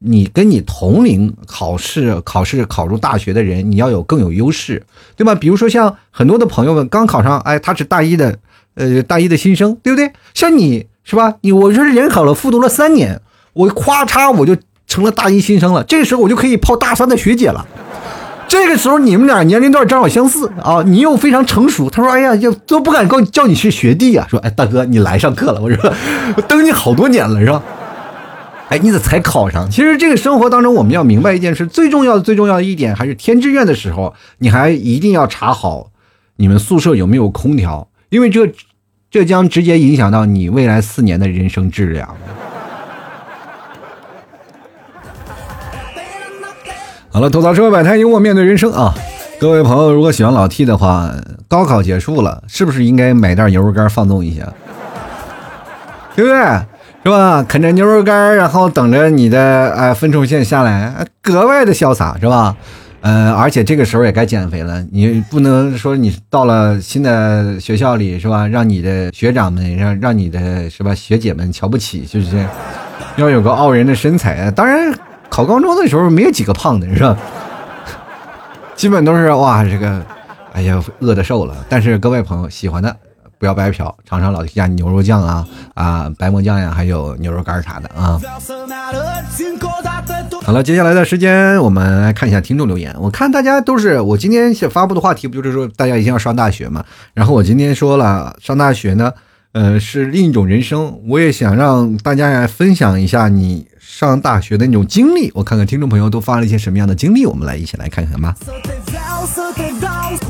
[0.00, 5.34] 你跟你同龄考试考试考入大学的人，你要有更有优势，对吧？
[5.34, 8.38] 比如说像很多的朋友们刚考上，哎，他是大一的，
[8.74, 10.10] 呃，大一的新生，对不对？
[10.34, 11.36] 像你是吧？
[11.42, 13.20] 你我是联考了，复读了三年，
[13.52, 17.66] 我咵嚓我就成了大一新生了，这个时候我就可以泡大三的学姐了。
[18.48, 21.88] 这个时候你们俩年龄段正好相似啊，你又非常成熟。
[21.88, 25.94] 他说：“哎呀，就都不敢告叫你是学弟啊。”说：“哎，大哥，你来上课了。”我说
[26.36, 27.62] ：“我等你好多年了，是吧？”
[28.70, 29.70] 哎，你咋才考上？
[29.70, 35.90] 其实这个生活当中，我们要明白一件事，最重要的、最重要的一点，还是填志愿的时候，你还一定要查好
[36.36, 38.52] 你们宿舍有没有空调，因为这
[39.10, 42.16] 这将直接影响到你未来四年的人生质量。
[47.12, 48.94] 好了，吐槽社会百态，幽默面对人生啊！
[49.40, 51.12] 各位朋友，如果喜欢老 T 的话，
[51.48, 54.46] 高考结束了，是不是应该买袋牛肉干放纵一下？
[56.14, 56.38] 对不对？
[57.02, 57.42] 是吧？
[57.48, 62.54] 啃着牛肉干，然后等着你的哎分数线下来，格外的潇洒，是吧？
[63.00, 68.46] 呃，而且这个时候也该减肥了，你不能说你到了新的学校里，是吧？
[68.46, 72.46] 让你的学长们，让让你的是吧学姐们瞧不起，是不是？
[73.16, 74.94] 要有个傲人的身材，当然。
[75.40, 77.16] 考高中的时候没有几个胖的，是吧？
[78.76, 80.04] 基本都是哇，这个，
[80.52, 81.56] 哎呀，饿的瘦了。
[81.66, 82.94] 但是各位朋友喜欢的，
[83.38, 88.20] 不要白嫖，尝尝老家牛肉酱啊啊，白馍酱呀，还有牛肉干啥的啊。
[90.42, 92.94] 好了，接下来的时间我们来看一下听众留言。
[93.00, 96.84] 我看大家都是，我今天发布的话题不就是说大家一定要上大学嘛？
[97.14, 99.10] 然后我今天说了，上大学呢，
[99.52, 101.00] 呃，是另一种人生。
[101.08, 103.69] 我也想让大家来分享一下你。
[104.08, 108.34] 上大学的那种经历，我看看听众朋友都发了一些什么样的经历，我们来一起来看看吧。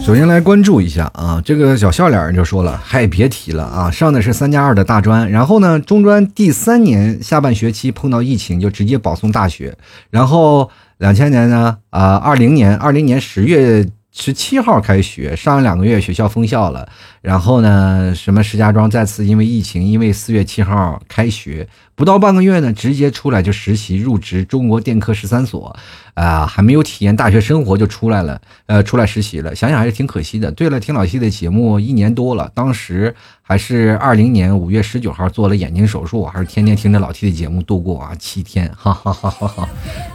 [0.00, 9.78] 首先来关注一下啊，这个小笑脸就说了，嗨，别提了啊，上的是三加二的大专，然后呢，中专第三年下半学期碰到疫情，就直接保送大学，
[10.10, 13.86] 然后两千年呢，啊，二零年，二零年十月。
[14.12, 16.88] 十七号开学，上两个月学校封校了，
[17.22, 25.76] 然后呢，什么石家庄再次因为疫情，因为四月七号开学不到半个月呢，直接出来就实习入职中国电科十三所，
[26.14, 30.50] 啊，还没有体验大学生活就出来了，呃，出来实习了，想想还是挺可惜的。
[30.50, 39.68] 对了，听老七的节目一年多了，当时还是二零年五月十九号做了眼睛手术，还是天天听着老 T 的节目度过啊，七天，哈哈哈哈哈！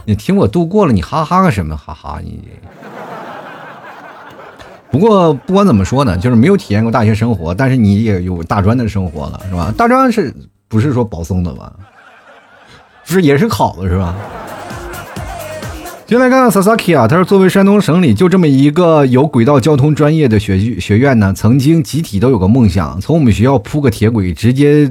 [0.04, 1.74] 你听我度过了，你哈哈个什么？
[1.74, 2.42] 哈哈你。
[4.96, 9.70] 不过不管怎么说呢，就是没有体验过大学生活，但是你也有大专的生活了，是吧？
[9.76, 10.34] 大专是
[10.68, 11.70] 不是说保送的吧？
[13.06, 14.14] 不是也是考的，是吧？
[16.06, 24.90] 进来看看 Sasaki 啊，他说作为山东省里就这么一个有轨道交通专业的学学院呢，曾经集体都有个梦想，从我们学校铺个铁轨直接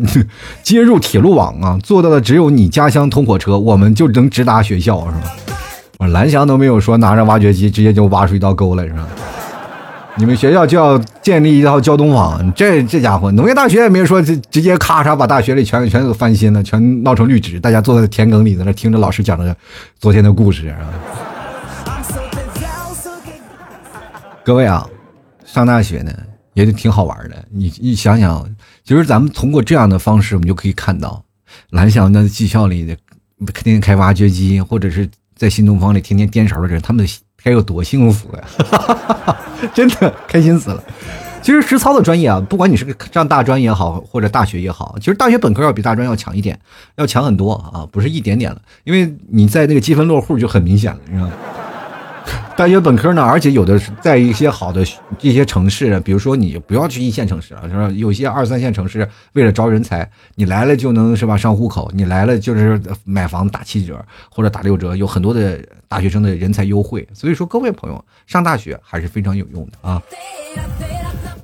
[0.61, 5.31] 接入铁路网啊，做到的只有你家乡通火车，我们就能直达学校，是吧？
[5.97, 9.07] 我蓝翔都没有说拿着挖掘机直接就挖出一道沟来，是吧？
[10.17, 19.53] 你们学校就要建立一套交通网，这这家伙，农业大学也没说直直接咔嚓把大学里全全都翻新了，全闹成绿植，大家坐在田埂里在那听着老师讲的
[19.99, 20.77] 昨天的故事啊。
[24.45, 24.87] 各位啊，
[25.43, 26.13] 上大学呢
[26.53, 28.49] 也就挺好玩的，你你想想，
[28.85, 31.21] 其实咱们通过这样的方式，我们就可以看到
[31.71, 32.95] 蓝翔的技校里的
[33.47, 37.24] 天天开挖掘机，或者是在新东方里天天颠勺的人，他们的。
[37.45, 38.43] 该有多幸福呀！
[39.71, 40.83] 真的开心死了。
[41.43, 46.59] 其实实操的专业啊，不管你是个上大专也好，或者大学也好，其实大学本科要比大专要强一点，
[46.95, 48.59] 要强很多啊，不是一点点了。
[48.83, 51.33] 因为你在那个积分落户就很明显了，你知道吗？
[52.57, 54.85] 大学本科呢，而且有的是在一些好的
[55.19, 57.89] 一些城市，比如说你不要去一线城市啊，是吧？
[57.95, 67.07] 有些二三线城市为了招人才，你来了就能是吧上户口，你来了就是买房打七折或者打六折，有很多的大学生的人才优惠。
[67.13, 70.01] 所以说各位朋友上大学还是非常有用的啊。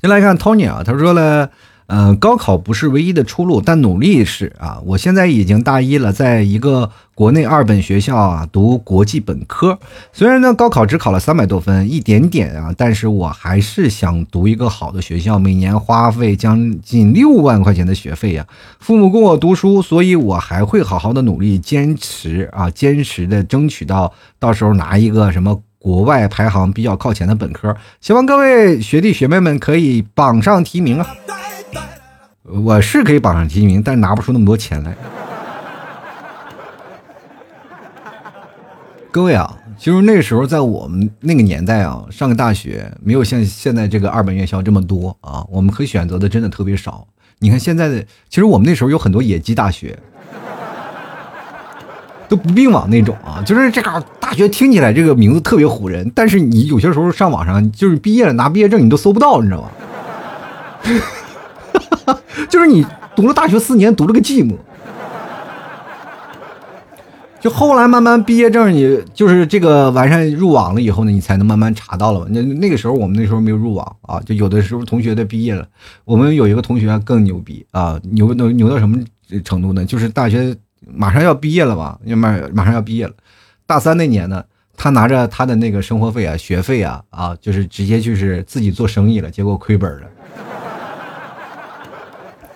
[0.01, 1.49] 先来看 Tony 啊，他说了。
[1.93, 4.79] 嗯，高考不是唯一的出路，但努力是啊。
[4.85, 9.77] 我现在已经大一了，在一个国内二本学校啊读国际本科。
[10.13, 15.37] 虽然呢高考只考了三百多分，一点点啊，但是我还是想读一个好的学校。
[15.37, 18.47] 每年花费将近六万块钱的学费呀，
[18.79, 27.75] 父母供我读书，所以我还会好好的努力，坚持啊，坚持的争取到到时候拿一个什么国外排行比较靠前的本科。
[27.99, 31.05] 希望各位学弟学妹们可以榜上提名啊！
[32.53, 34.93] 我是可以榜上提名，但拿不出那么多钱来。
[39.09, 47.07] 各位啊，其实那时候在我们那个年代啊，上个大学没有像现在这个二本院校这么多啊，我们可以选择的真的特别少。
[47.39, 49.97] 你看现在的，其实我们那时候有很多野鸡大学，
[52.27, 59.71] 都不并网那种啊，就是这个大学听起来这个名字特别唬人，但是你有些时候上网上就是毕业了拿毕业证你都搜不到，你知道吗？
[62.49, 62.85] 就是你
[63.15, 64.55] 读了大学四年，读了个寂寞。
[67.39, 72.27] 就后来慢慢毕业证，你就是这个完善入网了以后呢，你才能慢慢查到了。
[72.29, 75.67] 那那个时候我们那时候没有入网啊，就有的时候同学的毕业了，
[76.05, 78.95] 我们有一个同学更牛逼啊，牛牛牛到什么
[79.43, 79.83] 程度呢？
[79.83, 80.55] 就是大学
[80.85, 83.13] 马上要毕业了吧，要，马马上要毕业了，
[83.65, 84.43] 大三那年呢，
[84.77, 90.07] 他拿着他的那个生活费啊、学费啊啊，就是直接就是自己做生意了，结果亏本了。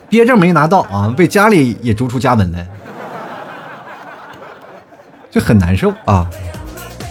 [0.10, 2.66] 毕业证没拿到啊，被家里也逐出家门了。
[5.32, 6.30] 就很难受啊！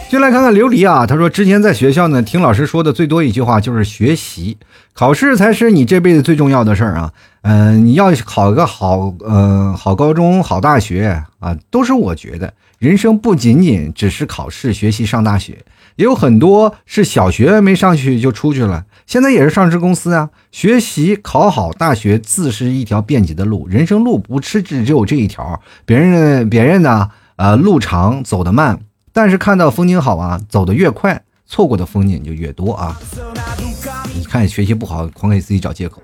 [0.08, 4.56] 就来看看琉璃啊，他说之前在学校呢，听老师说的最多一句话就是学习，
[4.94, 7.12] 考试才是你这辈子最重要的事儿啊。
[7.42, 15.58] 嗯，你要考个好，嗯，好高中、好大学啊，都是我觉得人生不仅仅只是考试、学习、上大学，
[15.96, 20.30] 也有很多是小学没上去就出去了，现在也是上市公司啊。
[20.50, 27.10] 学习考好大学自是一条便捷的路，人生路不是只只有这一条，别人别人呢？
[27.36, 28.78] 呃，路长走得慢，
[29.12, 32.96] 但是看到风景好啊，走得越快，错过的风景就越多啊。
[34.14, 36.00] 你看学习不好，狂给自己找借口。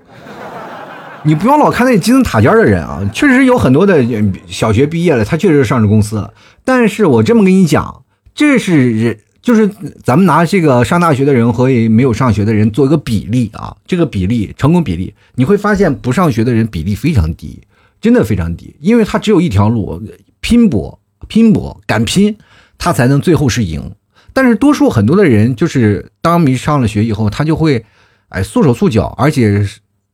[1.23, 4.03] 你不要老看那金字塔尖的人啊，确实有很多的
[4.47, 6.33] 小学毕业了，他确实是上市公司了。
[6.65, 8.03] 但是我这么跟你讲，
[8.35, 9.67] 这是人，就是
[10.03, 17.61] 咱们拿这个上大学的人和没有上学的人做一个比例啊，这个比例成功比例，你会发现不上学的人比例非常低，
[17.99, 20.01] 真的非常低，因为他只有一条路，
[20.39, 20.99] 拼搏。
[21.27, 22.35] 拼搏敢拼，
[22.77, 23.91] 他才能最后是赢。
[24.33, 27.85] 但是多数很多的人，就是当迷上了学以后，他就会，
[28.29, 29.65] 哎，束手束脚，而且。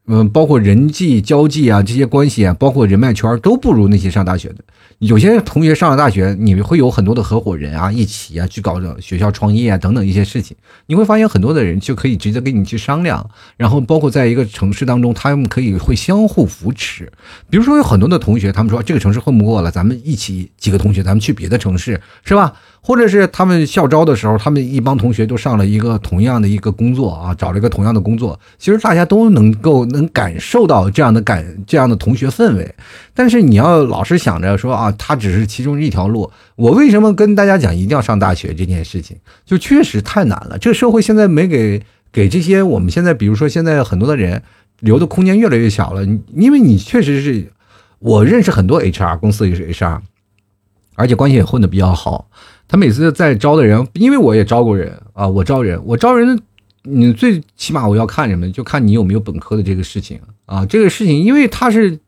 [0.10, 4.64] 嗯，包括人际交际啊，这些关系啊，包括人脉圈都不如那些上大学的。
[5.00, 10.58] 有些同学上了大学，你会有很多的合伙人啊，一起啊去搞学校创业啊等等一些事情。
[10.88, 17.12] 你会发现很多的人就可以直接跟你去商量，然后包括在一个城市当中，他们可以会相互扶持。
[17.48, 22.54] 比如说有很多的同学，他们说这个城市混不过了，咱们一起几个同学，咱们去别的城市，是吧？
[22.82, 28.40] 或者是他们校招的时候，他们一帮同学都上了一个同样的一个工作啊，找了一个同样的工作。
[28.58, 32.76] 其实大家都能够能感受到这样的感这样的同学氛围。
[33.14, 36.32] 但是你要老是想着说啊，他只是其中一条路。
[36.56, 39.18] 我为什么跟大家讲一定要上大学这件事情？
[39.46, 40.58] 就确实太难了。
[40.58, 44.42] 这个社会现在没给给这些我们现在，比如说现在很多的人
[44.80, 46.06] 留的空间越来越小了。
[46.34, 47.52] 因为你确实是
[48.00, 50.00] 我认识很多 HR 公司也是 HR，
[50.96, 52.30] 而且关系也混的比较好。
[52.68, 56.40] 他每次在招的人，因为我也招过人啊，我招人，我招人，
[56.84, 58.52] 你最起码我要看什么？
[58.52, 60.66] 就看你有没有本科的这个事情啊。
[60.66, 62.00] 这个事情，因为他是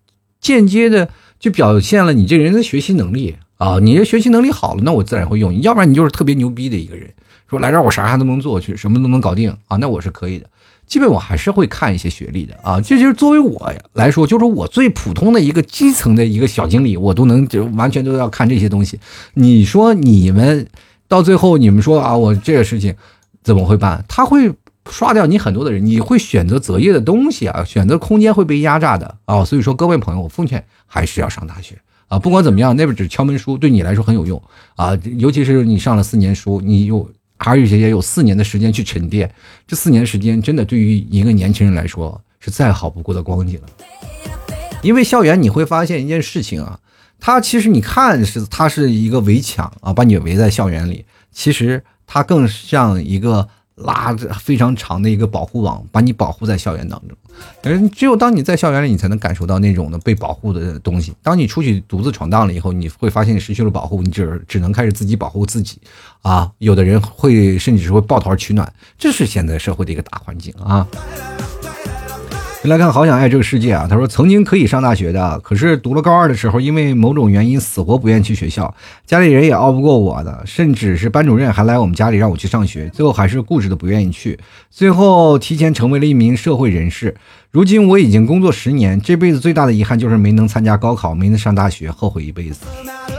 [0.41, 3.80] 间接的就表现了你这个人的学习能力啊。
[3.80, 7.10] 你的学习能力好了，那我自然会用；要不然你就是特别牛逼的一个人，
[7.49, 10.45] 说来这儿我啥啥都能做，去什么都能搞定啊，那我是可以的。
[10.90, 19.00] 基本我还是会看一些学历的啊，这就是作为我来说，就是我最普通的一个基层的一个小经理，我都能就完全都要看这些东西。
[19.36, 20.68] 你说你们
[21.08, 22.96] 到最后，你们说啊，我这个事情
[23.44, 24.04] 怎么会办？
[24.08, 24.52] 他会
[24.90, 29.46] 刷掉你很多的人，你会选择择业的东西啊，选择空间会被压榨的啊。
[29.46, 31.78] 所以说，各位朋友，我奉劝还是要上大学
[32.08, 34.42] 啊，不管怎么样，那边只敲门书，对你来说很有用
[34.76, 37.08] 啊，尤其是你上了四年书，你又。
[37.40, 39.34] 而且也有四年的时间去沉淀，
[39.66, 43.68] 这四年时间真的对于一个年轻人来说是再好不过的光景了。
[44.84, 46.80] 因为校园你会发现一件事情啊，
[47.20, 53.50] 它其实你看是它是一个围墙啊，把你围在校园里，其实它更像一个。
[53.82, 57.18] 拉着非常长的一个保护网，把你保护在校园当中。
[57.62, 61.14] 但是只有当你在校园里，你才能感受到那种的被保护的东西。
[61.22, 65.80] 当你出去独自闯荡了以后，你会发现你失去了保护，你只只能开始自己保护自己。
[66.22, 70.86] 啊，有的人会甚至是会抱团取暖，这是现在社会的一个大环境啊。
[72.64, 73.88] 来看，好想爱这个世界啊！
[73.89, 78.72] 他说，曾经可以上大学的，可是读了高二的时候，因为某种原因，死活不愿去学校，
[79.05, 84.38] 家里人也拗不过我的，甚至是班主任还来我们家里让我去上学，最后还是固执的不愿意去，
[84.70, 87.16] 最后提前成为了一名社会人士。
[87.49, 92.66] 如今我已经工作十年，这辈子最大的遗憾就是没能参加高考，没能上大学，后悔一辈子。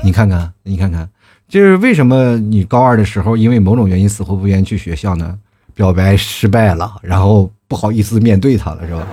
[0.05, 1.09] 你看看，你看看，
[1.49, 2.37] 这是为什么？
[2.37, 5.39] 你高二的时候因为某种原因死活不愿意去学校呢？
[5.75, 9.07] 表白失败了，然后不好意思面对他了，是吧？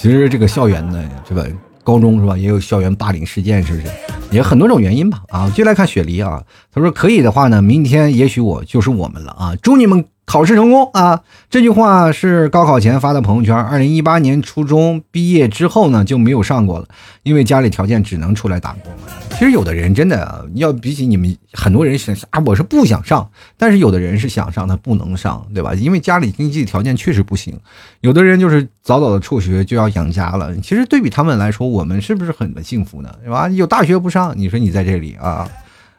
[0.00, 1.46] 其实这个校园呢，这个？
[1.84, 2.36] 高中是吧？
[2.36, 3.86] 也有校园霸凌事件，是不是？
[4.30, 5.20] 也很多种原因吧。
[5.28, 6.42] 啊，就来看雪梨啊，
[6.72, 10.04] 他说可以的话呢，明天也许我就是我们了啊，祝你们。
[10.26, 11.22] 考试成功啊！
[11.50, 13.52] 这句话是高考前发的朋友圈。
[13.52, 16.86] 二零一八年初中毕业之后呢，就没有上过了，
[17.24, 18.92] 因为家里条件只能出来打工。
[19.40, 23.26] 其实有的人真的要比起你们很多人想啊，我是不想上，
[23.56, 25.72] 但是有的人是想上，他不能上，对吧？
[25.72, 27.58] 因为家里经济条件确实不行。
[28.02, 30.54] 有的人就是早早的辍学就要养家了。
[30.56, 33.10] 其实对比他们来说，我们是不是很幸福呢？
[33.24, 33.48] 对吧？
[33.48, 35.48] 有大学不上，你说你在这里啊？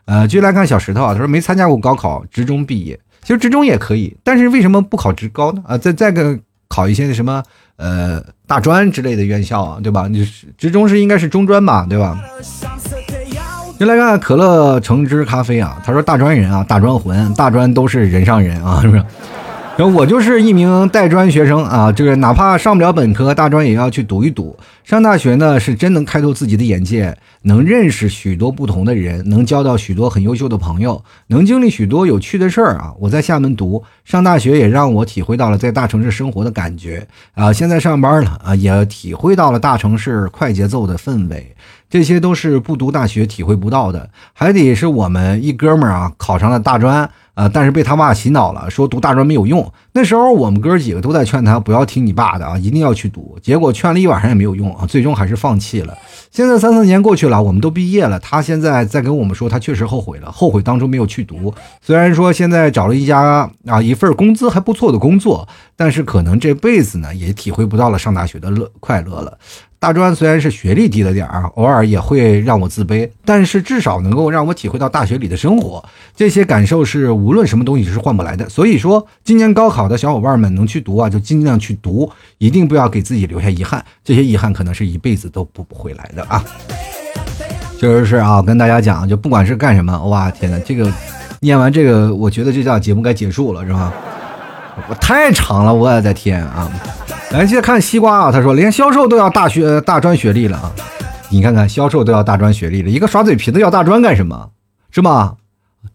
[0.05, 2.99] 呃，继续来看小石头啊，他说没参加过高考，职中毕业。
[3.23, 5.63] 其实职中也可以，但是为什么不考职高呢？
[5.65, 6.37] 啊，再再个
[6.67, 7.41] 考一些什么
[7.77, 10.07] 呃大专之类的院校啊，对吧？
[10.07, 10.23] 你
[10.59, 12.23] 职中是应该是中专吧，对吧？
[13.81, 19.03] 先来看可乐橙汁咖啡啊，他说大专人啊，大专魂，大专都是人上人啊，是不是？
[19.87, 24.57] 我就是一名带专学生啊，这个哪怕上不了本科，大专也要去赌一赌。
[24.83, 32.91] 上大学呢，是真能开拓自己的眼界，能认识许多不同的人，能交到许多很优秀的朋友，能经历许多有趣的事儿啊。
[32.99, 37.53] 我在厦门读上大学，也让我体会到了在大城市生活的感觉啊。
[37.53, 41.55] 现在上班了啊，也体会到了大城市快节奏的氛围，
[41.89, 44.09] 这些都是不读大学体会不到的。
[44.33, 47.09] 还得是我们一哥们儿啊，考上了大专。
[47.33, 47.49] 啊！
[47.49, 49.71] 但是被他爸洗脑了，说读大专没有用。
[49.93, 53.37] 那时候我们哥几个都在劝他不要听你爸的啊，一定要去读。
[53.41, 55.97] 结果劝了一晚上也没有用啊，最终还是放弃了。
[56.29, 61.53] 现在三四年过去了，我们都毕业了，他现在在跟我们说他确实后悔了，后悔当初没有去读。
[61.81, 69.37] 虽然说现在找了一家啊一份工资还不错的工作，但是可能这辈子呢也体会不到了上大学的乐快乐了。
[69.81, 75.83] 大专虽然是学历低了点儿，偶尔也会让我自卑，但是至少能够让我体会到大学里的生活。
[76.15, 78.47] 这些感受是无论什么东西是换不来的。
[78.47, 82.07] 所以说，今年高考的小伙伴们能去读啊，就尽量去读，
[82.37, 83.83] 一定不要给自己留下遗憾。
[84.03, 86.45] 这些遗憾可能是一辈子都补不回来的啊。
[87.79, 90.93] 确实是啊，跟大家讲，就不管是干什么，哇，天哪，这个
[91.39, 93.91] 念完这个，我觉得这档节目该结束了，是吧？
[94.87, 96.71] 我太长了，我的天啊！
[97.31, 100.69] 来，接着看西瓜啊，他说连销售都要大学大专学历了啊！
[101.29, 104.49] 你看看，销售都要大专学历了，一个耍嘴皮子要大专干什么？
[104.91, 105.35] 是吧？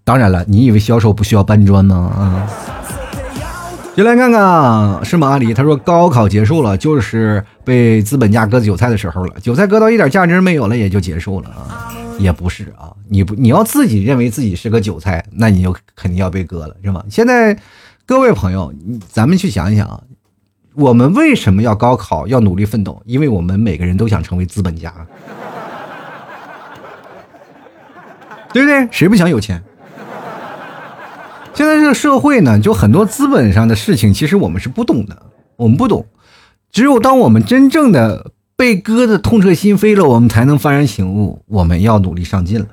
[0.03, 1.95] 当然了，你以为销售不需要搬砖吗？
[1.95, 2.49] 啊！
[3.95, 5.29] 就来看看是吗？
[5.29, 11.93] 阿里他说高考结束了，就是被资本家割韭菜的时候了，韭菜割到一点价值没有了，也就结束了啊！
[12.19, 17.05] 也不是啊，你不你要自己认为自己是个韭菜，那你就肯定要被割了，是吗？
[17.11, 17.55] 现在。
[18.09, 18.73] 各位朋友，
[19.11, 20.01] 咱们去想一想啊，
[20.77, 23.01] 我们为什么要高考，要努力奋斗？
[23.07, 24.93] 因为我们每个人都想成为资本家，
[28.53, 28.87] 对不对？
[28.91, 29.63] 谁不想有钱？
[31.55, 35.17] 现在这个社会呢，就很多资本上的事情，其实我们是不懂的，
[35.57, 36.05] 我们不懂。
[36.71, 42.67] 只有当我们真正的被割的痛彻心扉了，我们才能幡然醒悟，我们要努力上进了。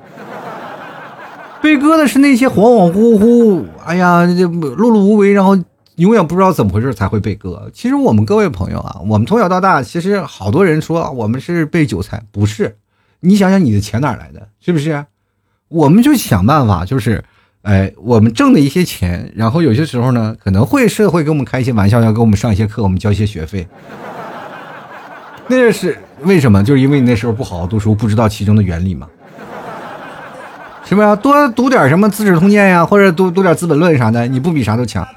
[1.61, 5.57] 被割的是那些恍恍惚惚，哎呀，这碌碌无为，然后
[5.97, 7.69] 永远不知道怎么回事才会被割。
[7.73, 12.77] 其实我们各位朋友啊，我们从小到大，其实好多人说我们是被韭菜，不是。
[13.19, 14.47] 你想想你的钱哪来的？
[14.59, 15.05] 是不是？
[15.69, 17.23] 我们就想办法，就是，
[17.61, 23.67] 哎，我们挣的一些钱，然后有些时候呢，可能会社会给我们开一些玩笑，要给我们上一些课，我们交一些学费。
[25.47, 26.63] 那是为什么？
[26.63, 29.07] 就是因为你那时候不好好读书，不知道其中的原理嘛。
[30.85, 34.27] 是不是多读点什么《资治通鉴》呀，或者读读点《资本论》啥的？
[34.27, 35.07] 你不比啥都强？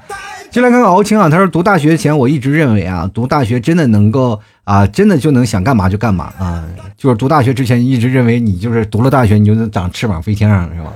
[0.49, 6.63] 进来看看敖青啊，他说读大学前我一直认为啊，读大学真的能够啊，真的就能想干嘛就干嘛啊。
[6.97, 10.91] 就是读大学之前一直认为你就是读了大学你就能长翅膀飞天上是吧？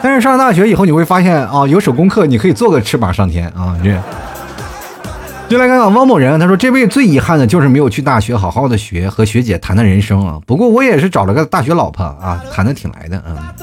[0.00, 4.00] 但是上了大学以后你会发现啊，有手工课你可以做个翅膀上天啊，这。
[5.48, 10.38] 就来看看汪某人，他说这辈子最遗憾的就是没有去大学好好的学和学姐谈谈人生啊。
[10.44, 13.54] 不过我也是找了个大学老婆啊，谈的挺来的啊。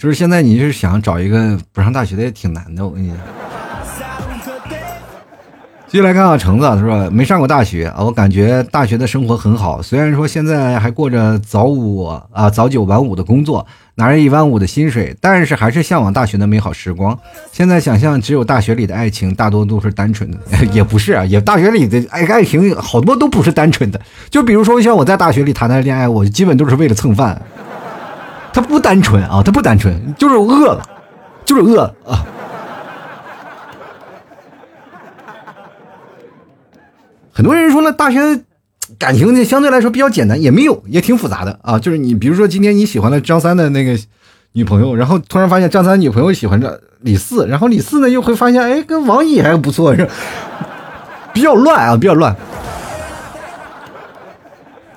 [0.00, 3.18] 就是现在你是想找一个不上大学的也挺难的，我跟你讲。
[5.88, 13.66] 继续来看看橙子，他说没上过大学啊，我感觉大学的生活很好，虽然说现在还过着早五啊早九晚五的工作。
[13.96, 17.18] 拿着一万五的薪水，但是还是向往大学的美好时光。
[17.52, 20.38] 现在想象，只有大学里的爱情大多都是单纯的，
[20.72, 24.00] 也不是啊，也大学里的爱爱情好多都不是单纯的。
[24.30, 27.42] 就比如说像我在大学里谈的恋爱，我基本都是为了蹭饭，
[28.52, 30.82] 他不单纯啊，他不单纯，就是饿了，
[31.44, 32.24] 就是饿了啊。
[37.32, 38.40] 很多人说了，大学。
[38.98, 41.78] 感情呢，相对来说比较简单，也没有，也挺复杂的啊。
[41.78, 43.96] 就是你，比如说今天你喜欢了张三的那个
[44.52, 50.08] 女朋友，然后突然发现张三女朋友喜欢着李四，然后李四呢又会发现，哎，跟王乙还不错，是
[51.32, 52.34] 比较乱啊，比较乱。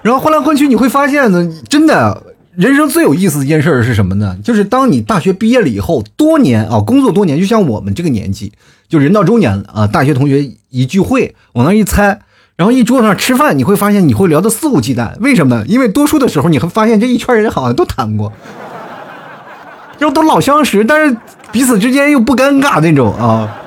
[0.02, 2.24] 然后换来换去，你会发现呢，真的，
[2.56, 4.38] 人生最有意思的一件事是什么呢？
[4.44, 8.54] 就是当你大学毕业了以后，多年啊，工作多年，就像我们这个年纪，
[8.88, 12.20] 就人到中年了啊，大学同学一聚会，往那一猜，
[12.56, 15.18] 然后一桌子上吃饭，你会发现你会聊得肆无忌惮。
[15.20, 15.64] 为什么？
[15.68, 18.32] 因为多数的时候你会发现这一圈人好像都谈过，
[19.98, 21.18] 就都老相识，但是
[21.52, 23.58] 彼此之间又不尴尬那种啊。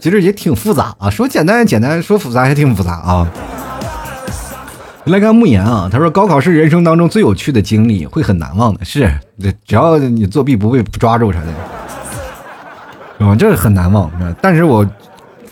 [0.00, 3.28] 其实也挺复杂啊，说简单简单，说复杂还挺复杂啊。
[5.08, 8.84] 来看慕言啊，他说高考是人生当中最有趣的经历，会很难忘的。
[8.84, 9.12] 是，
[9.64, 11.46] 只要你作弊不被抓住啥的，
[13.18, 13.36] 是吧？
[13.36, 14.10] 这很难忘。
[14.40, 14.86] 但是我。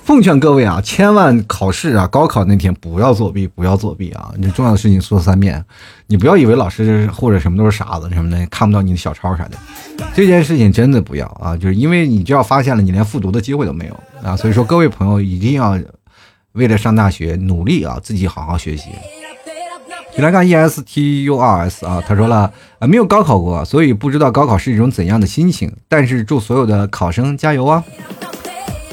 [0.07, 4.31] 奉劝各位啊，千万考试啊，高考那天不要作弊，不要作弊啊！
[4.37, 5.61] 你重要的事情说三遍，
[6.07, 9.59] 你不要以为老师或者什么都是傻子什么的，看不到你的小抄啥的。
[10.15, 11.57] 这件事情真的不要啊！
[11.57, 14.37] 就是因为你就要发现了，你连复读的机会都没有啊！
[14.37, 15.77] 所以说，各位朋友一定要
[16.53, 18.91] 为了上大学努力啊，自己好好学习。
[20.19, 25.71] 你来看 E S T U R S 啊，他说了啊，没有高考过，所以不知道高考是一种怎样的心情。
[25.89, 27.85] 但是祝所有的考生加油啊！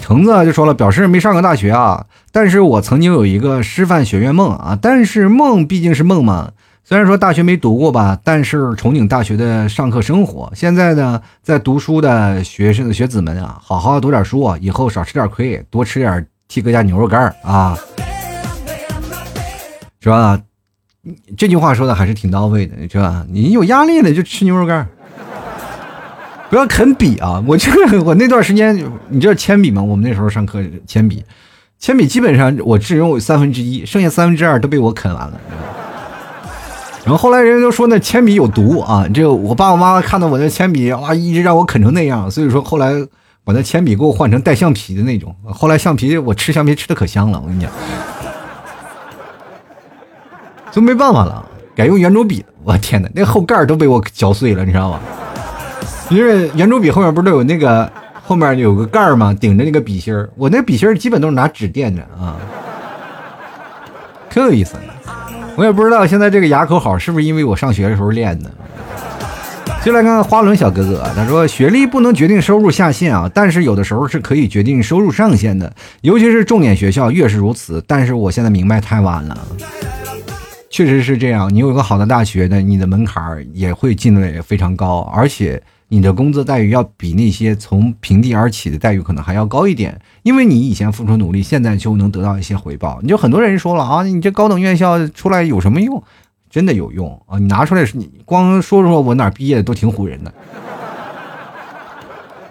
[0.02, 6.52] 橙子就说了，表示没上过大学啊，但是我曾经有一个师范学院梦啊，但是梦毕竟是梦嘛。
[6.84, 10.52] 虽然说大学没读过吧，但是憧憬大学的上课生活。
[10.54, 17.78] 现在呢，在读书的学生学子们啊，好好读点书啊，以后少吃点亏，多吃点 T 哥家牛肉干啊，
[20.02, 20.38] 是吧？
[21.36, 23.26] 这句话说的还是挺到位的，是吧？
[23.30, 24.88] 你有压力了就吃牛肉干。
[26.50, 27.44] 不要啃笔啊！
[27.48, 28.80] 我这个我那段时间，
[29.10, 29.82] 你知道铅笔吗？
[29.82, 31.26] 我们那时候上课铅笔，
[31.80, 35.42] 铅笔基本上我只用三分之一，剩下三分之二都被我啃完了。
[37.04, 39.08] 然后后来人家都说那铅笔有毒啊！
[39.12, 42.94] 这我爸我妈妈看到我那铅笔哇，一直让我啃成那样，所以说后来
[43.44, 45.36] 把那铅笔给我换成带橡皮的那种。
[45.44, 47.72] 后来橡皮我吃橡皮吃的可香了，我跟你讲，
[50.74, 51.46] 就没办法了，
[51.76, 52.44] 改用圆珠笔。
[52.64, 55.00] 我天哪，那后盖都被我嚼碎了，你知道吗？
[56.10, 57.90] 因为圆珠笔后面不是都有那个
[58.24, 59.32] 后面有个盖吗？
[59.40, 62.36] 顶着那个笔芯儿，我那笔芯儿基本都是拿纸垫着啊，
[64.32, 64.82] 可有意思了。
[65.56, 68.50] 我也不知道现在这个牙口好是不是因为我上学的时候练的。
[69.84, 75.72] 就来看看花轮小哥哥，他说学历不能决定收入下限啊，但是有的时候是可以决定收入上限的，
[76.02, 77.84] 尤其是重点学校越是如此。
[77.86, 79.38] 但是我现在明白太晚了，
[80.74, 81.54] 确实是这样。
[81.54, 85.62] 你有一个好的大学呢，你的门槛也会进的也非常高，而且。
[85.90, 93.00] 你的工资待遇要比那些从平地而起的待遇可能还要高一点，因为你以前付出努力，现在就能得到一些回报。
[93.04, 96.04] 你就很多人说了啊，你这高等院校出来有什么用？
[96.50, 97.38] 真的有用啊！
[97.38, 100.34] 你拿出来你光说说我哪毕业的都挺唬人的。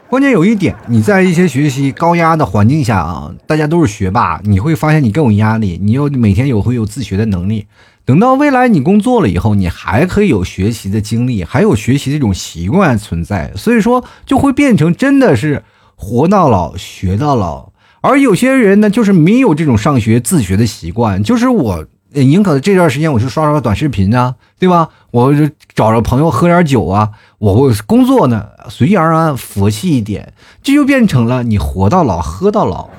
[0.08, 7.66] 关键有一点，你在一些学习高压的环境下啊，大家都是学霸，你会发现你更有压力，你要每天有会有自学的能力。
[8.04, 15.62] 等到未来你工作了以后，你还可以有学习的经历，还有学习这种习惯存在，所以说就会变成真的是
[15.94, 17.70] 活到老学到老。
[18.00, 24.88] 而有些人呢，就是没有这种上学自学的习惯，就是我宁可这段时间我去刷刷短视频啊，对吧？
[25.12, 32.90] 我就找着朋友喝点酒啊，我工作呢随遇而安，佛系一点，这就变成了你活到老喝到老。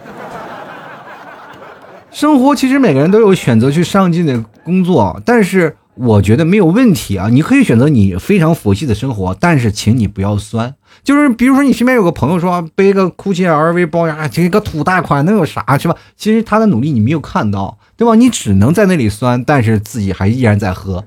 [2.13, 7.27] 生活其实每个人都有选择去上进的工作，但是我觉得没有问题啊。
[7.29, 10.75] 你可以选择你非常佛系的生活，但是请你不要酸。
[11.03, 15.95] 就是比如说你身边有个朋友说背个 GUCCI LV 包呀，这个土大款能有啥是吧？
[16.15, 18.13] 其实他的努力你没有看到，对吧？
[18.13, 21.03] 你只能在那里酸，但是自己还依然在喝。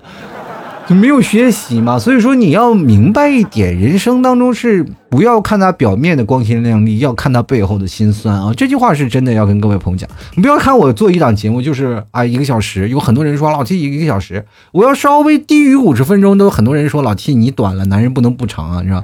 [0.88, 8.52] 就没有学习嘛，所以说你要明白一点，人生当中是不要看他表面的光鲜亮丽，要看他背后的辛酸啊！
[8.56, 10.08] 这句话是真的要跟各位朋友讲。
[10.36, 19.02] 你不要看我做一档节目就是啊一个小时，有很多人说老 T 一个小时，我要稍微低于五十分钟，都有很多人说老 T 你短了，男人不能不长啊，是吧？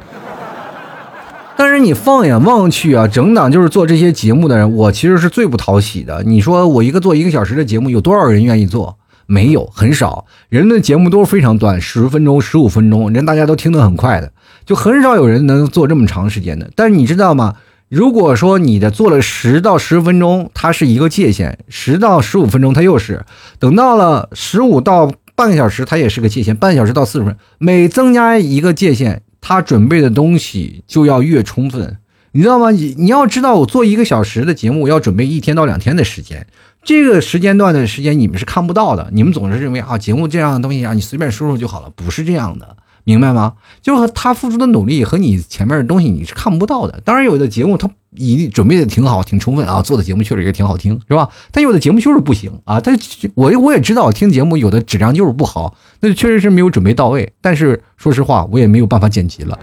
[1.56, 6.22] 但是你放眼望去啊，整档就是做这些节目的人，我其实是最不讨喜的。
[6.22, 8.96] 你说我一个做一个小时的节目，有多少人愿意做？
[9.32, 14.30] 没有很少，人的节目都是非常短，十分钟、十五分钟，人大家都听得很快的，
[14.66, 16.70] 就很少有人能做这么长时间的。
[16.76, 17.54] 但是你知道吗？
[17.88, 23.22] 如果说你的做了十到十分钟，它是一个界限；十到十五分钟，它又是；
[23.58, 31.96] 等到了十五到半个小时，它也是个界限；半小时到四十分，每增加一个界限，他准备的东西就要越充分，
[32.32, 32.70] 你知道吗？
[32.70, 36.46] 你你要知道，我做一个小时的节目，要准备一天到两天的时间。
[36.84, 42.76] 这个时间段的时间你们是看不到的，你们总是认为啊节目这样的东西啊你随便说说就好了，不是这样的。
[43.04, 43.54] 明白吗？
[43.80, 47.00] 就是他付出的努力和你前面的东西你是看不到的。
[47.04, 51.28] 当然，有的节目他一准备的挺好、挺充分啊，做的节目确实也挺好听，是吧？
[51.50, 52.80] 但有的节目就是不行啊。
[52.80, 52.96] 但
[53.34, 57.32] 我我也知道，听节目有的质量就是不好，那确实是没有准备到位。
[57.40, 59.58] 但是说实话，我也没有办法剪辑了，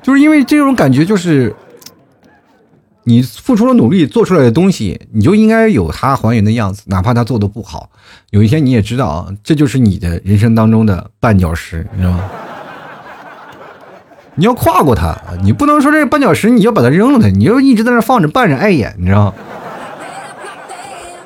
[0.00, 1.54] 就是因为这种感觉就是。
[3.04, 7.90] 你付出了努力做出来的东西，你就应该有它还原的样子，哪怕它做的不好。
[8.30, 12.24] 有一天你也知道，这就是你的人生当中的绊脚石，你知道吗？
[14.36, 19.32] 你要跨过它，你不能说这绊脚石你要把它扔了它，你就一直在那放着绊着碍眼，你知道？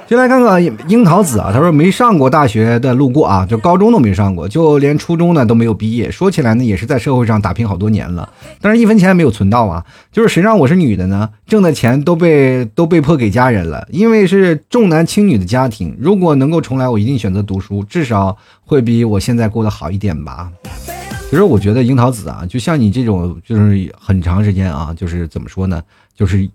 [0.08, 6.10] 先来看看樱桃子啊，他说没上过大学的路过啊，就高中都没上过，就连初中呢都没有毕业。
[6.10, 8.26] 说起来呢，也是在社会上打拼好多年了，
[8.62, 9.84] 但是一分钱没有存到啊。
[10.10, 11.28] 就是谁让我是女的呢？
[11.46, 15.94] 挣的钱都被都被迫给家人了，因为是重男轻女的家庭。
[16.00, 18.34] 如果能够重来，我一定选择读书，至少
[18.64, 20.50] 会比我现在过得好一点吧。
[21.28, 25.82] 其实我觉得樱桃子啊，就像你这种，就是很长时间啊，就是怎么说呢，
[26.16, 26.48] 就是。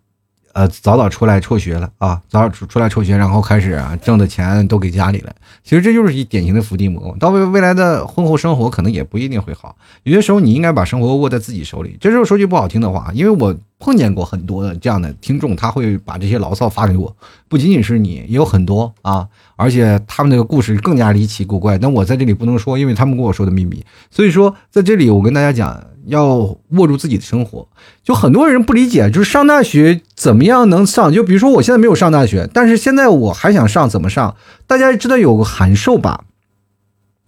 [0.53, 5.33] 呃，早早出来辍学了啊，早早出出来辍学，然后开始啊，挣的钱都给家里了。
[5.63, 7.15] 其实这就是一典型的伏地魔。
[7.19, 9.75] 到未未来的婚后生活，可能也不一定会好。
[10.03, 11.97] 有些时候，你应该把生活握在自己手里。
[11.99, 17.13] 这时候说句不好听的话，因为我碰见过很多的这样的听众，他会把这些牢骚发给我。
[17.49, 19.27] 不仅仅是你，也有很多啊，
[19.57, 21.77] 而且他们那个故事更加离奇古怪。
[21.77, 23.83] 但我在这里不能说，因为他们跟我说的秘密。
[24.09, 25.83] 所以说，在这里我跟大家讲。
[26.05, 27.65] 要握住自己的生活，
[28.03, 31.13] 就很多人不理解，就是上大学怎么样能上？
[31.13, 34.35] 就比如说我现在没有上大学，但是现在我还想上，怎么上？
[34.67, 36.25] 大家知道有个函授吧？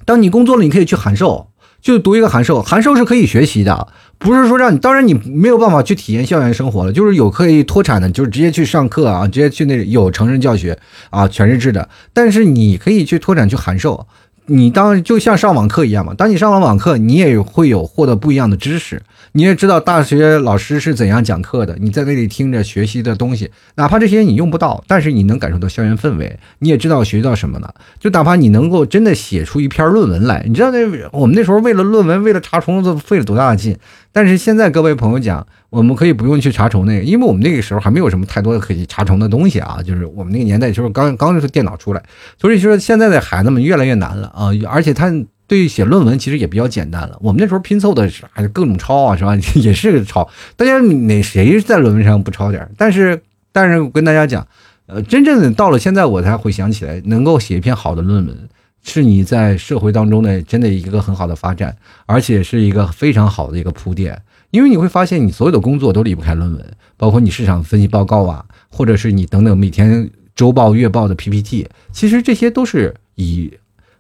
[0.03, 1.47] 当你工作了，你可以去函授，
[1.86, 2.64] 就读一个函授。
[2.64, 10.76] 函授是可以学习的，不是说让你，当然你没有办法去体验校园生活了，就是有可以脱产的，就是直接去上课啊，直接去那有成人教学
[11.12, 11.88] 啊，全日制的。
[12.12, 14.08] 但是你可以去脱产去函授。
[14.48, 19.02] 你当就像上网课一样嘛，当你上完网课，你也会有获得不一样的知识。
[19.32, 27.74] 你也知道大学老师是怎样讲课的，你在那里听着学习的东西，哪怕这些你用不到，但是你能感受到校园氛围，你也知道学到什么了。
[28.00, 30.80] 就哪怕你能够真的写出一篇论文来，你知道那
[31.12, 33.78] 我们那时候为了论文，为了查重子费了多大的劲。
[34.12, 35.46] 但是现在各位朋友讲。
[35.76, 39.80] 我们可以不用去查重那个，因为我们那个时候还没有什么太多的可以查重的东西啊。
[39.86, 42.01] 就是我们那个年代，就是刚刚是电脑出来，
[42.39, 44.49] 所以说现在的孩子们越来越难了啊。
[44.69, 45.13] 而且他
[45.47, 47.17] 对于写论文其实也比较简单了。
[47.19, 49.36] 我们那时候拼凑的是还是各种抄啊，是吧？
[49.55, 50.28] 也是抄。
[50.55, 52.67] 大家哪谁在论文上不抄点？
[52.78, 53.21] 但是，
[53.51, 54.47] 但是我跟大家讲，
[54.86, 58.38] 呃，真正的到了现在，我才会想起来，能够写一篇好的论文，
[58.82, 64.19] 是你在社会当中的真的一个很好的发展，而且是一个非常好的一个铺垫。
[64.56, 73.51] 因为你会发现，你所有的工作都离不开论文，包括你市场分析报告啊，或者是你等等每天周报、月报的 PPT，其实这些都是以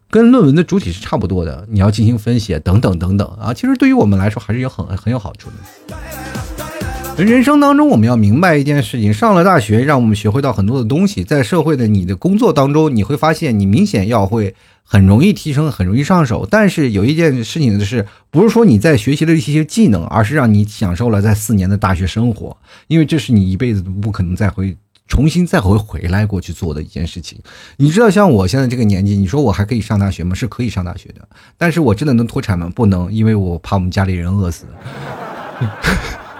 [0.09, 1.67] 跟论文的主体是差不多的。
[1.69, 7.25] 你要进行分析等等等等啊，其实对于我们来说还是有很很有好处的。
[7.25, 14.55] 人生当中，我们要明白一件事情：上了大学，让我们学会到很多的东西，在社会的你的工作当中，你会发现你明显要会。
[14.87, 16.47] 很容易提升，很容易上手。
[16.49, 22.55] 但是有一件事情的是，不是说你在学习了一些技能，而是让你享受了在四年的大学生活，
[22.87, 24.77] 因为这是你一辈子都不可能再回
[25.07, 27.39] 重新再回回来过去做的一件事情。
[27.77, 30.35] 你知道，像我现在这个年纪，你说我还可以上大学吗？
[30.35, 31.27] 是可以上大学的，
[31.57, 32.71] 但是我真的能脱产吗？
[32.75, 34.65] 不能，因为我怕我们家里人饿死。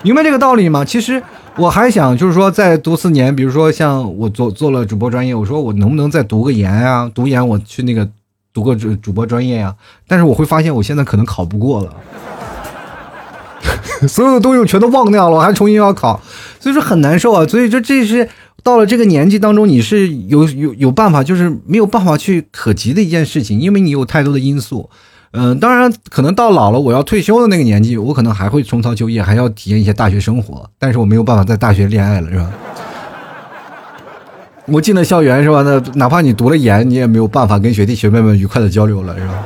[0.04, 0.86] 明白这个道理吗？
[0.86, 1.22] 其实
[1.58, 7.10] 我还想就是说再读四年，比如说像我做做了主播专业，我说我能不能再读个研啊？
[7.12, 8.08] 读研我去那个。
[8.56, 9.76] 读个主主播专业呀，
[10.08, 11.93] 但是我会发现我现在可能考不过了，
[14.08, 16.22] 所有的东西我全都忘掉了，我还重新要考，
[16.62, 17.45] 所以说很难受啊。
[17.45, 18.30] 所以说这是
[18.64, 24.89] 到了这个年纪当中，你是有有有办法，就是没有办法去可及的一件事情，因为你有太多的因素。
[25.38, 32.49] 嗯，当然可能到老了我要退休的那个年纪，我可能还会重操旧业，还要体验一些大学生活，但是我没有办法在大学恋爱了，是吧？
[34.68, 35.61] 我进了校园是吧？
[35.61, 39.45] 那哪怕你读了研，你也没有办法跟学弟学妹们愉快的交流了，是吧？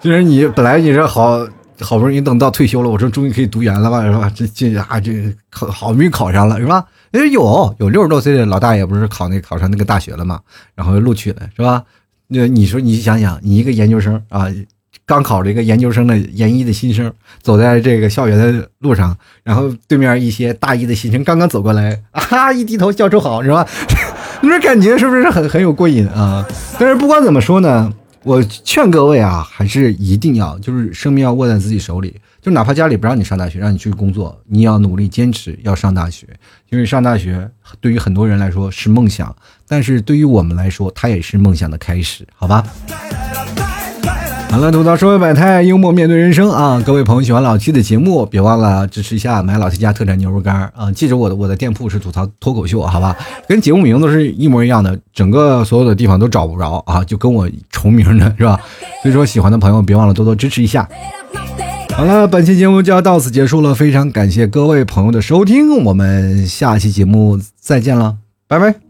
[0.00, 1.38] 就是你本来你是好
[1.80, 4.32] 好不容易等到退休了，我说终于可以读研了吧，是吧？
[4.34, 6.84] 这这啊这考好不容易考上了，是吧？
[7.12, 10.40] 哎，有有六十多岁的老大爷不是考那考上那个大学了嘛？
[10.74, 11.84] 然后又录取了，是吧？
[12.28, 14.46] 那你说你想想，你一个研究生啊。
[15.10, 23.66] 刚考了一个研究生的研一的新生，走在这个校园的路上，然后对面一些大一的新生刚刚走过来，啊，一低头笑出好，是吧？
[24.40, 26.46] 你说感觉是不是很很有过瘾啊？
[26.78, 27.92] 但是不管怎么说呢，
[28.22, 36.24] 我劝各位啊，还是一定要就是生命要握在自己手里，就哪怕家里不让你上大学，让你去工作，你要努力坚持要上大学，
[36.70, 37.50] 因为上大学
[37.80, 39.34] 对于很多人来说是梦想，
[39.66, 42.64] 但是对于我们来说，它也是梦想的开始，好吧？
[44.50, 46.82] 好了，吐槽社会百态，幽默面对人生啊！
[46.84, 50.90] 各位朋友喜欢老 T 的节目，别忘了支持一下，买老 T 家特产牛肉干啊！
[50.92, 53.16] 记着我的我的店铺是吐槽脱口秀，好吧？
[53.46, 58.58] 跟节目名字是一模一样的，整个所有的地方都找不着啊，就跟我重名的是吧？
[59.02, 60.88] 所以说喜欢的朋友别忘了多多支持一下。
[61.92, 68.16] 好了，本期节目就要到此结束了，非常感谢各位朋友的收听，我们下期节目再见了，
[68.48, 68.89] 拜拜。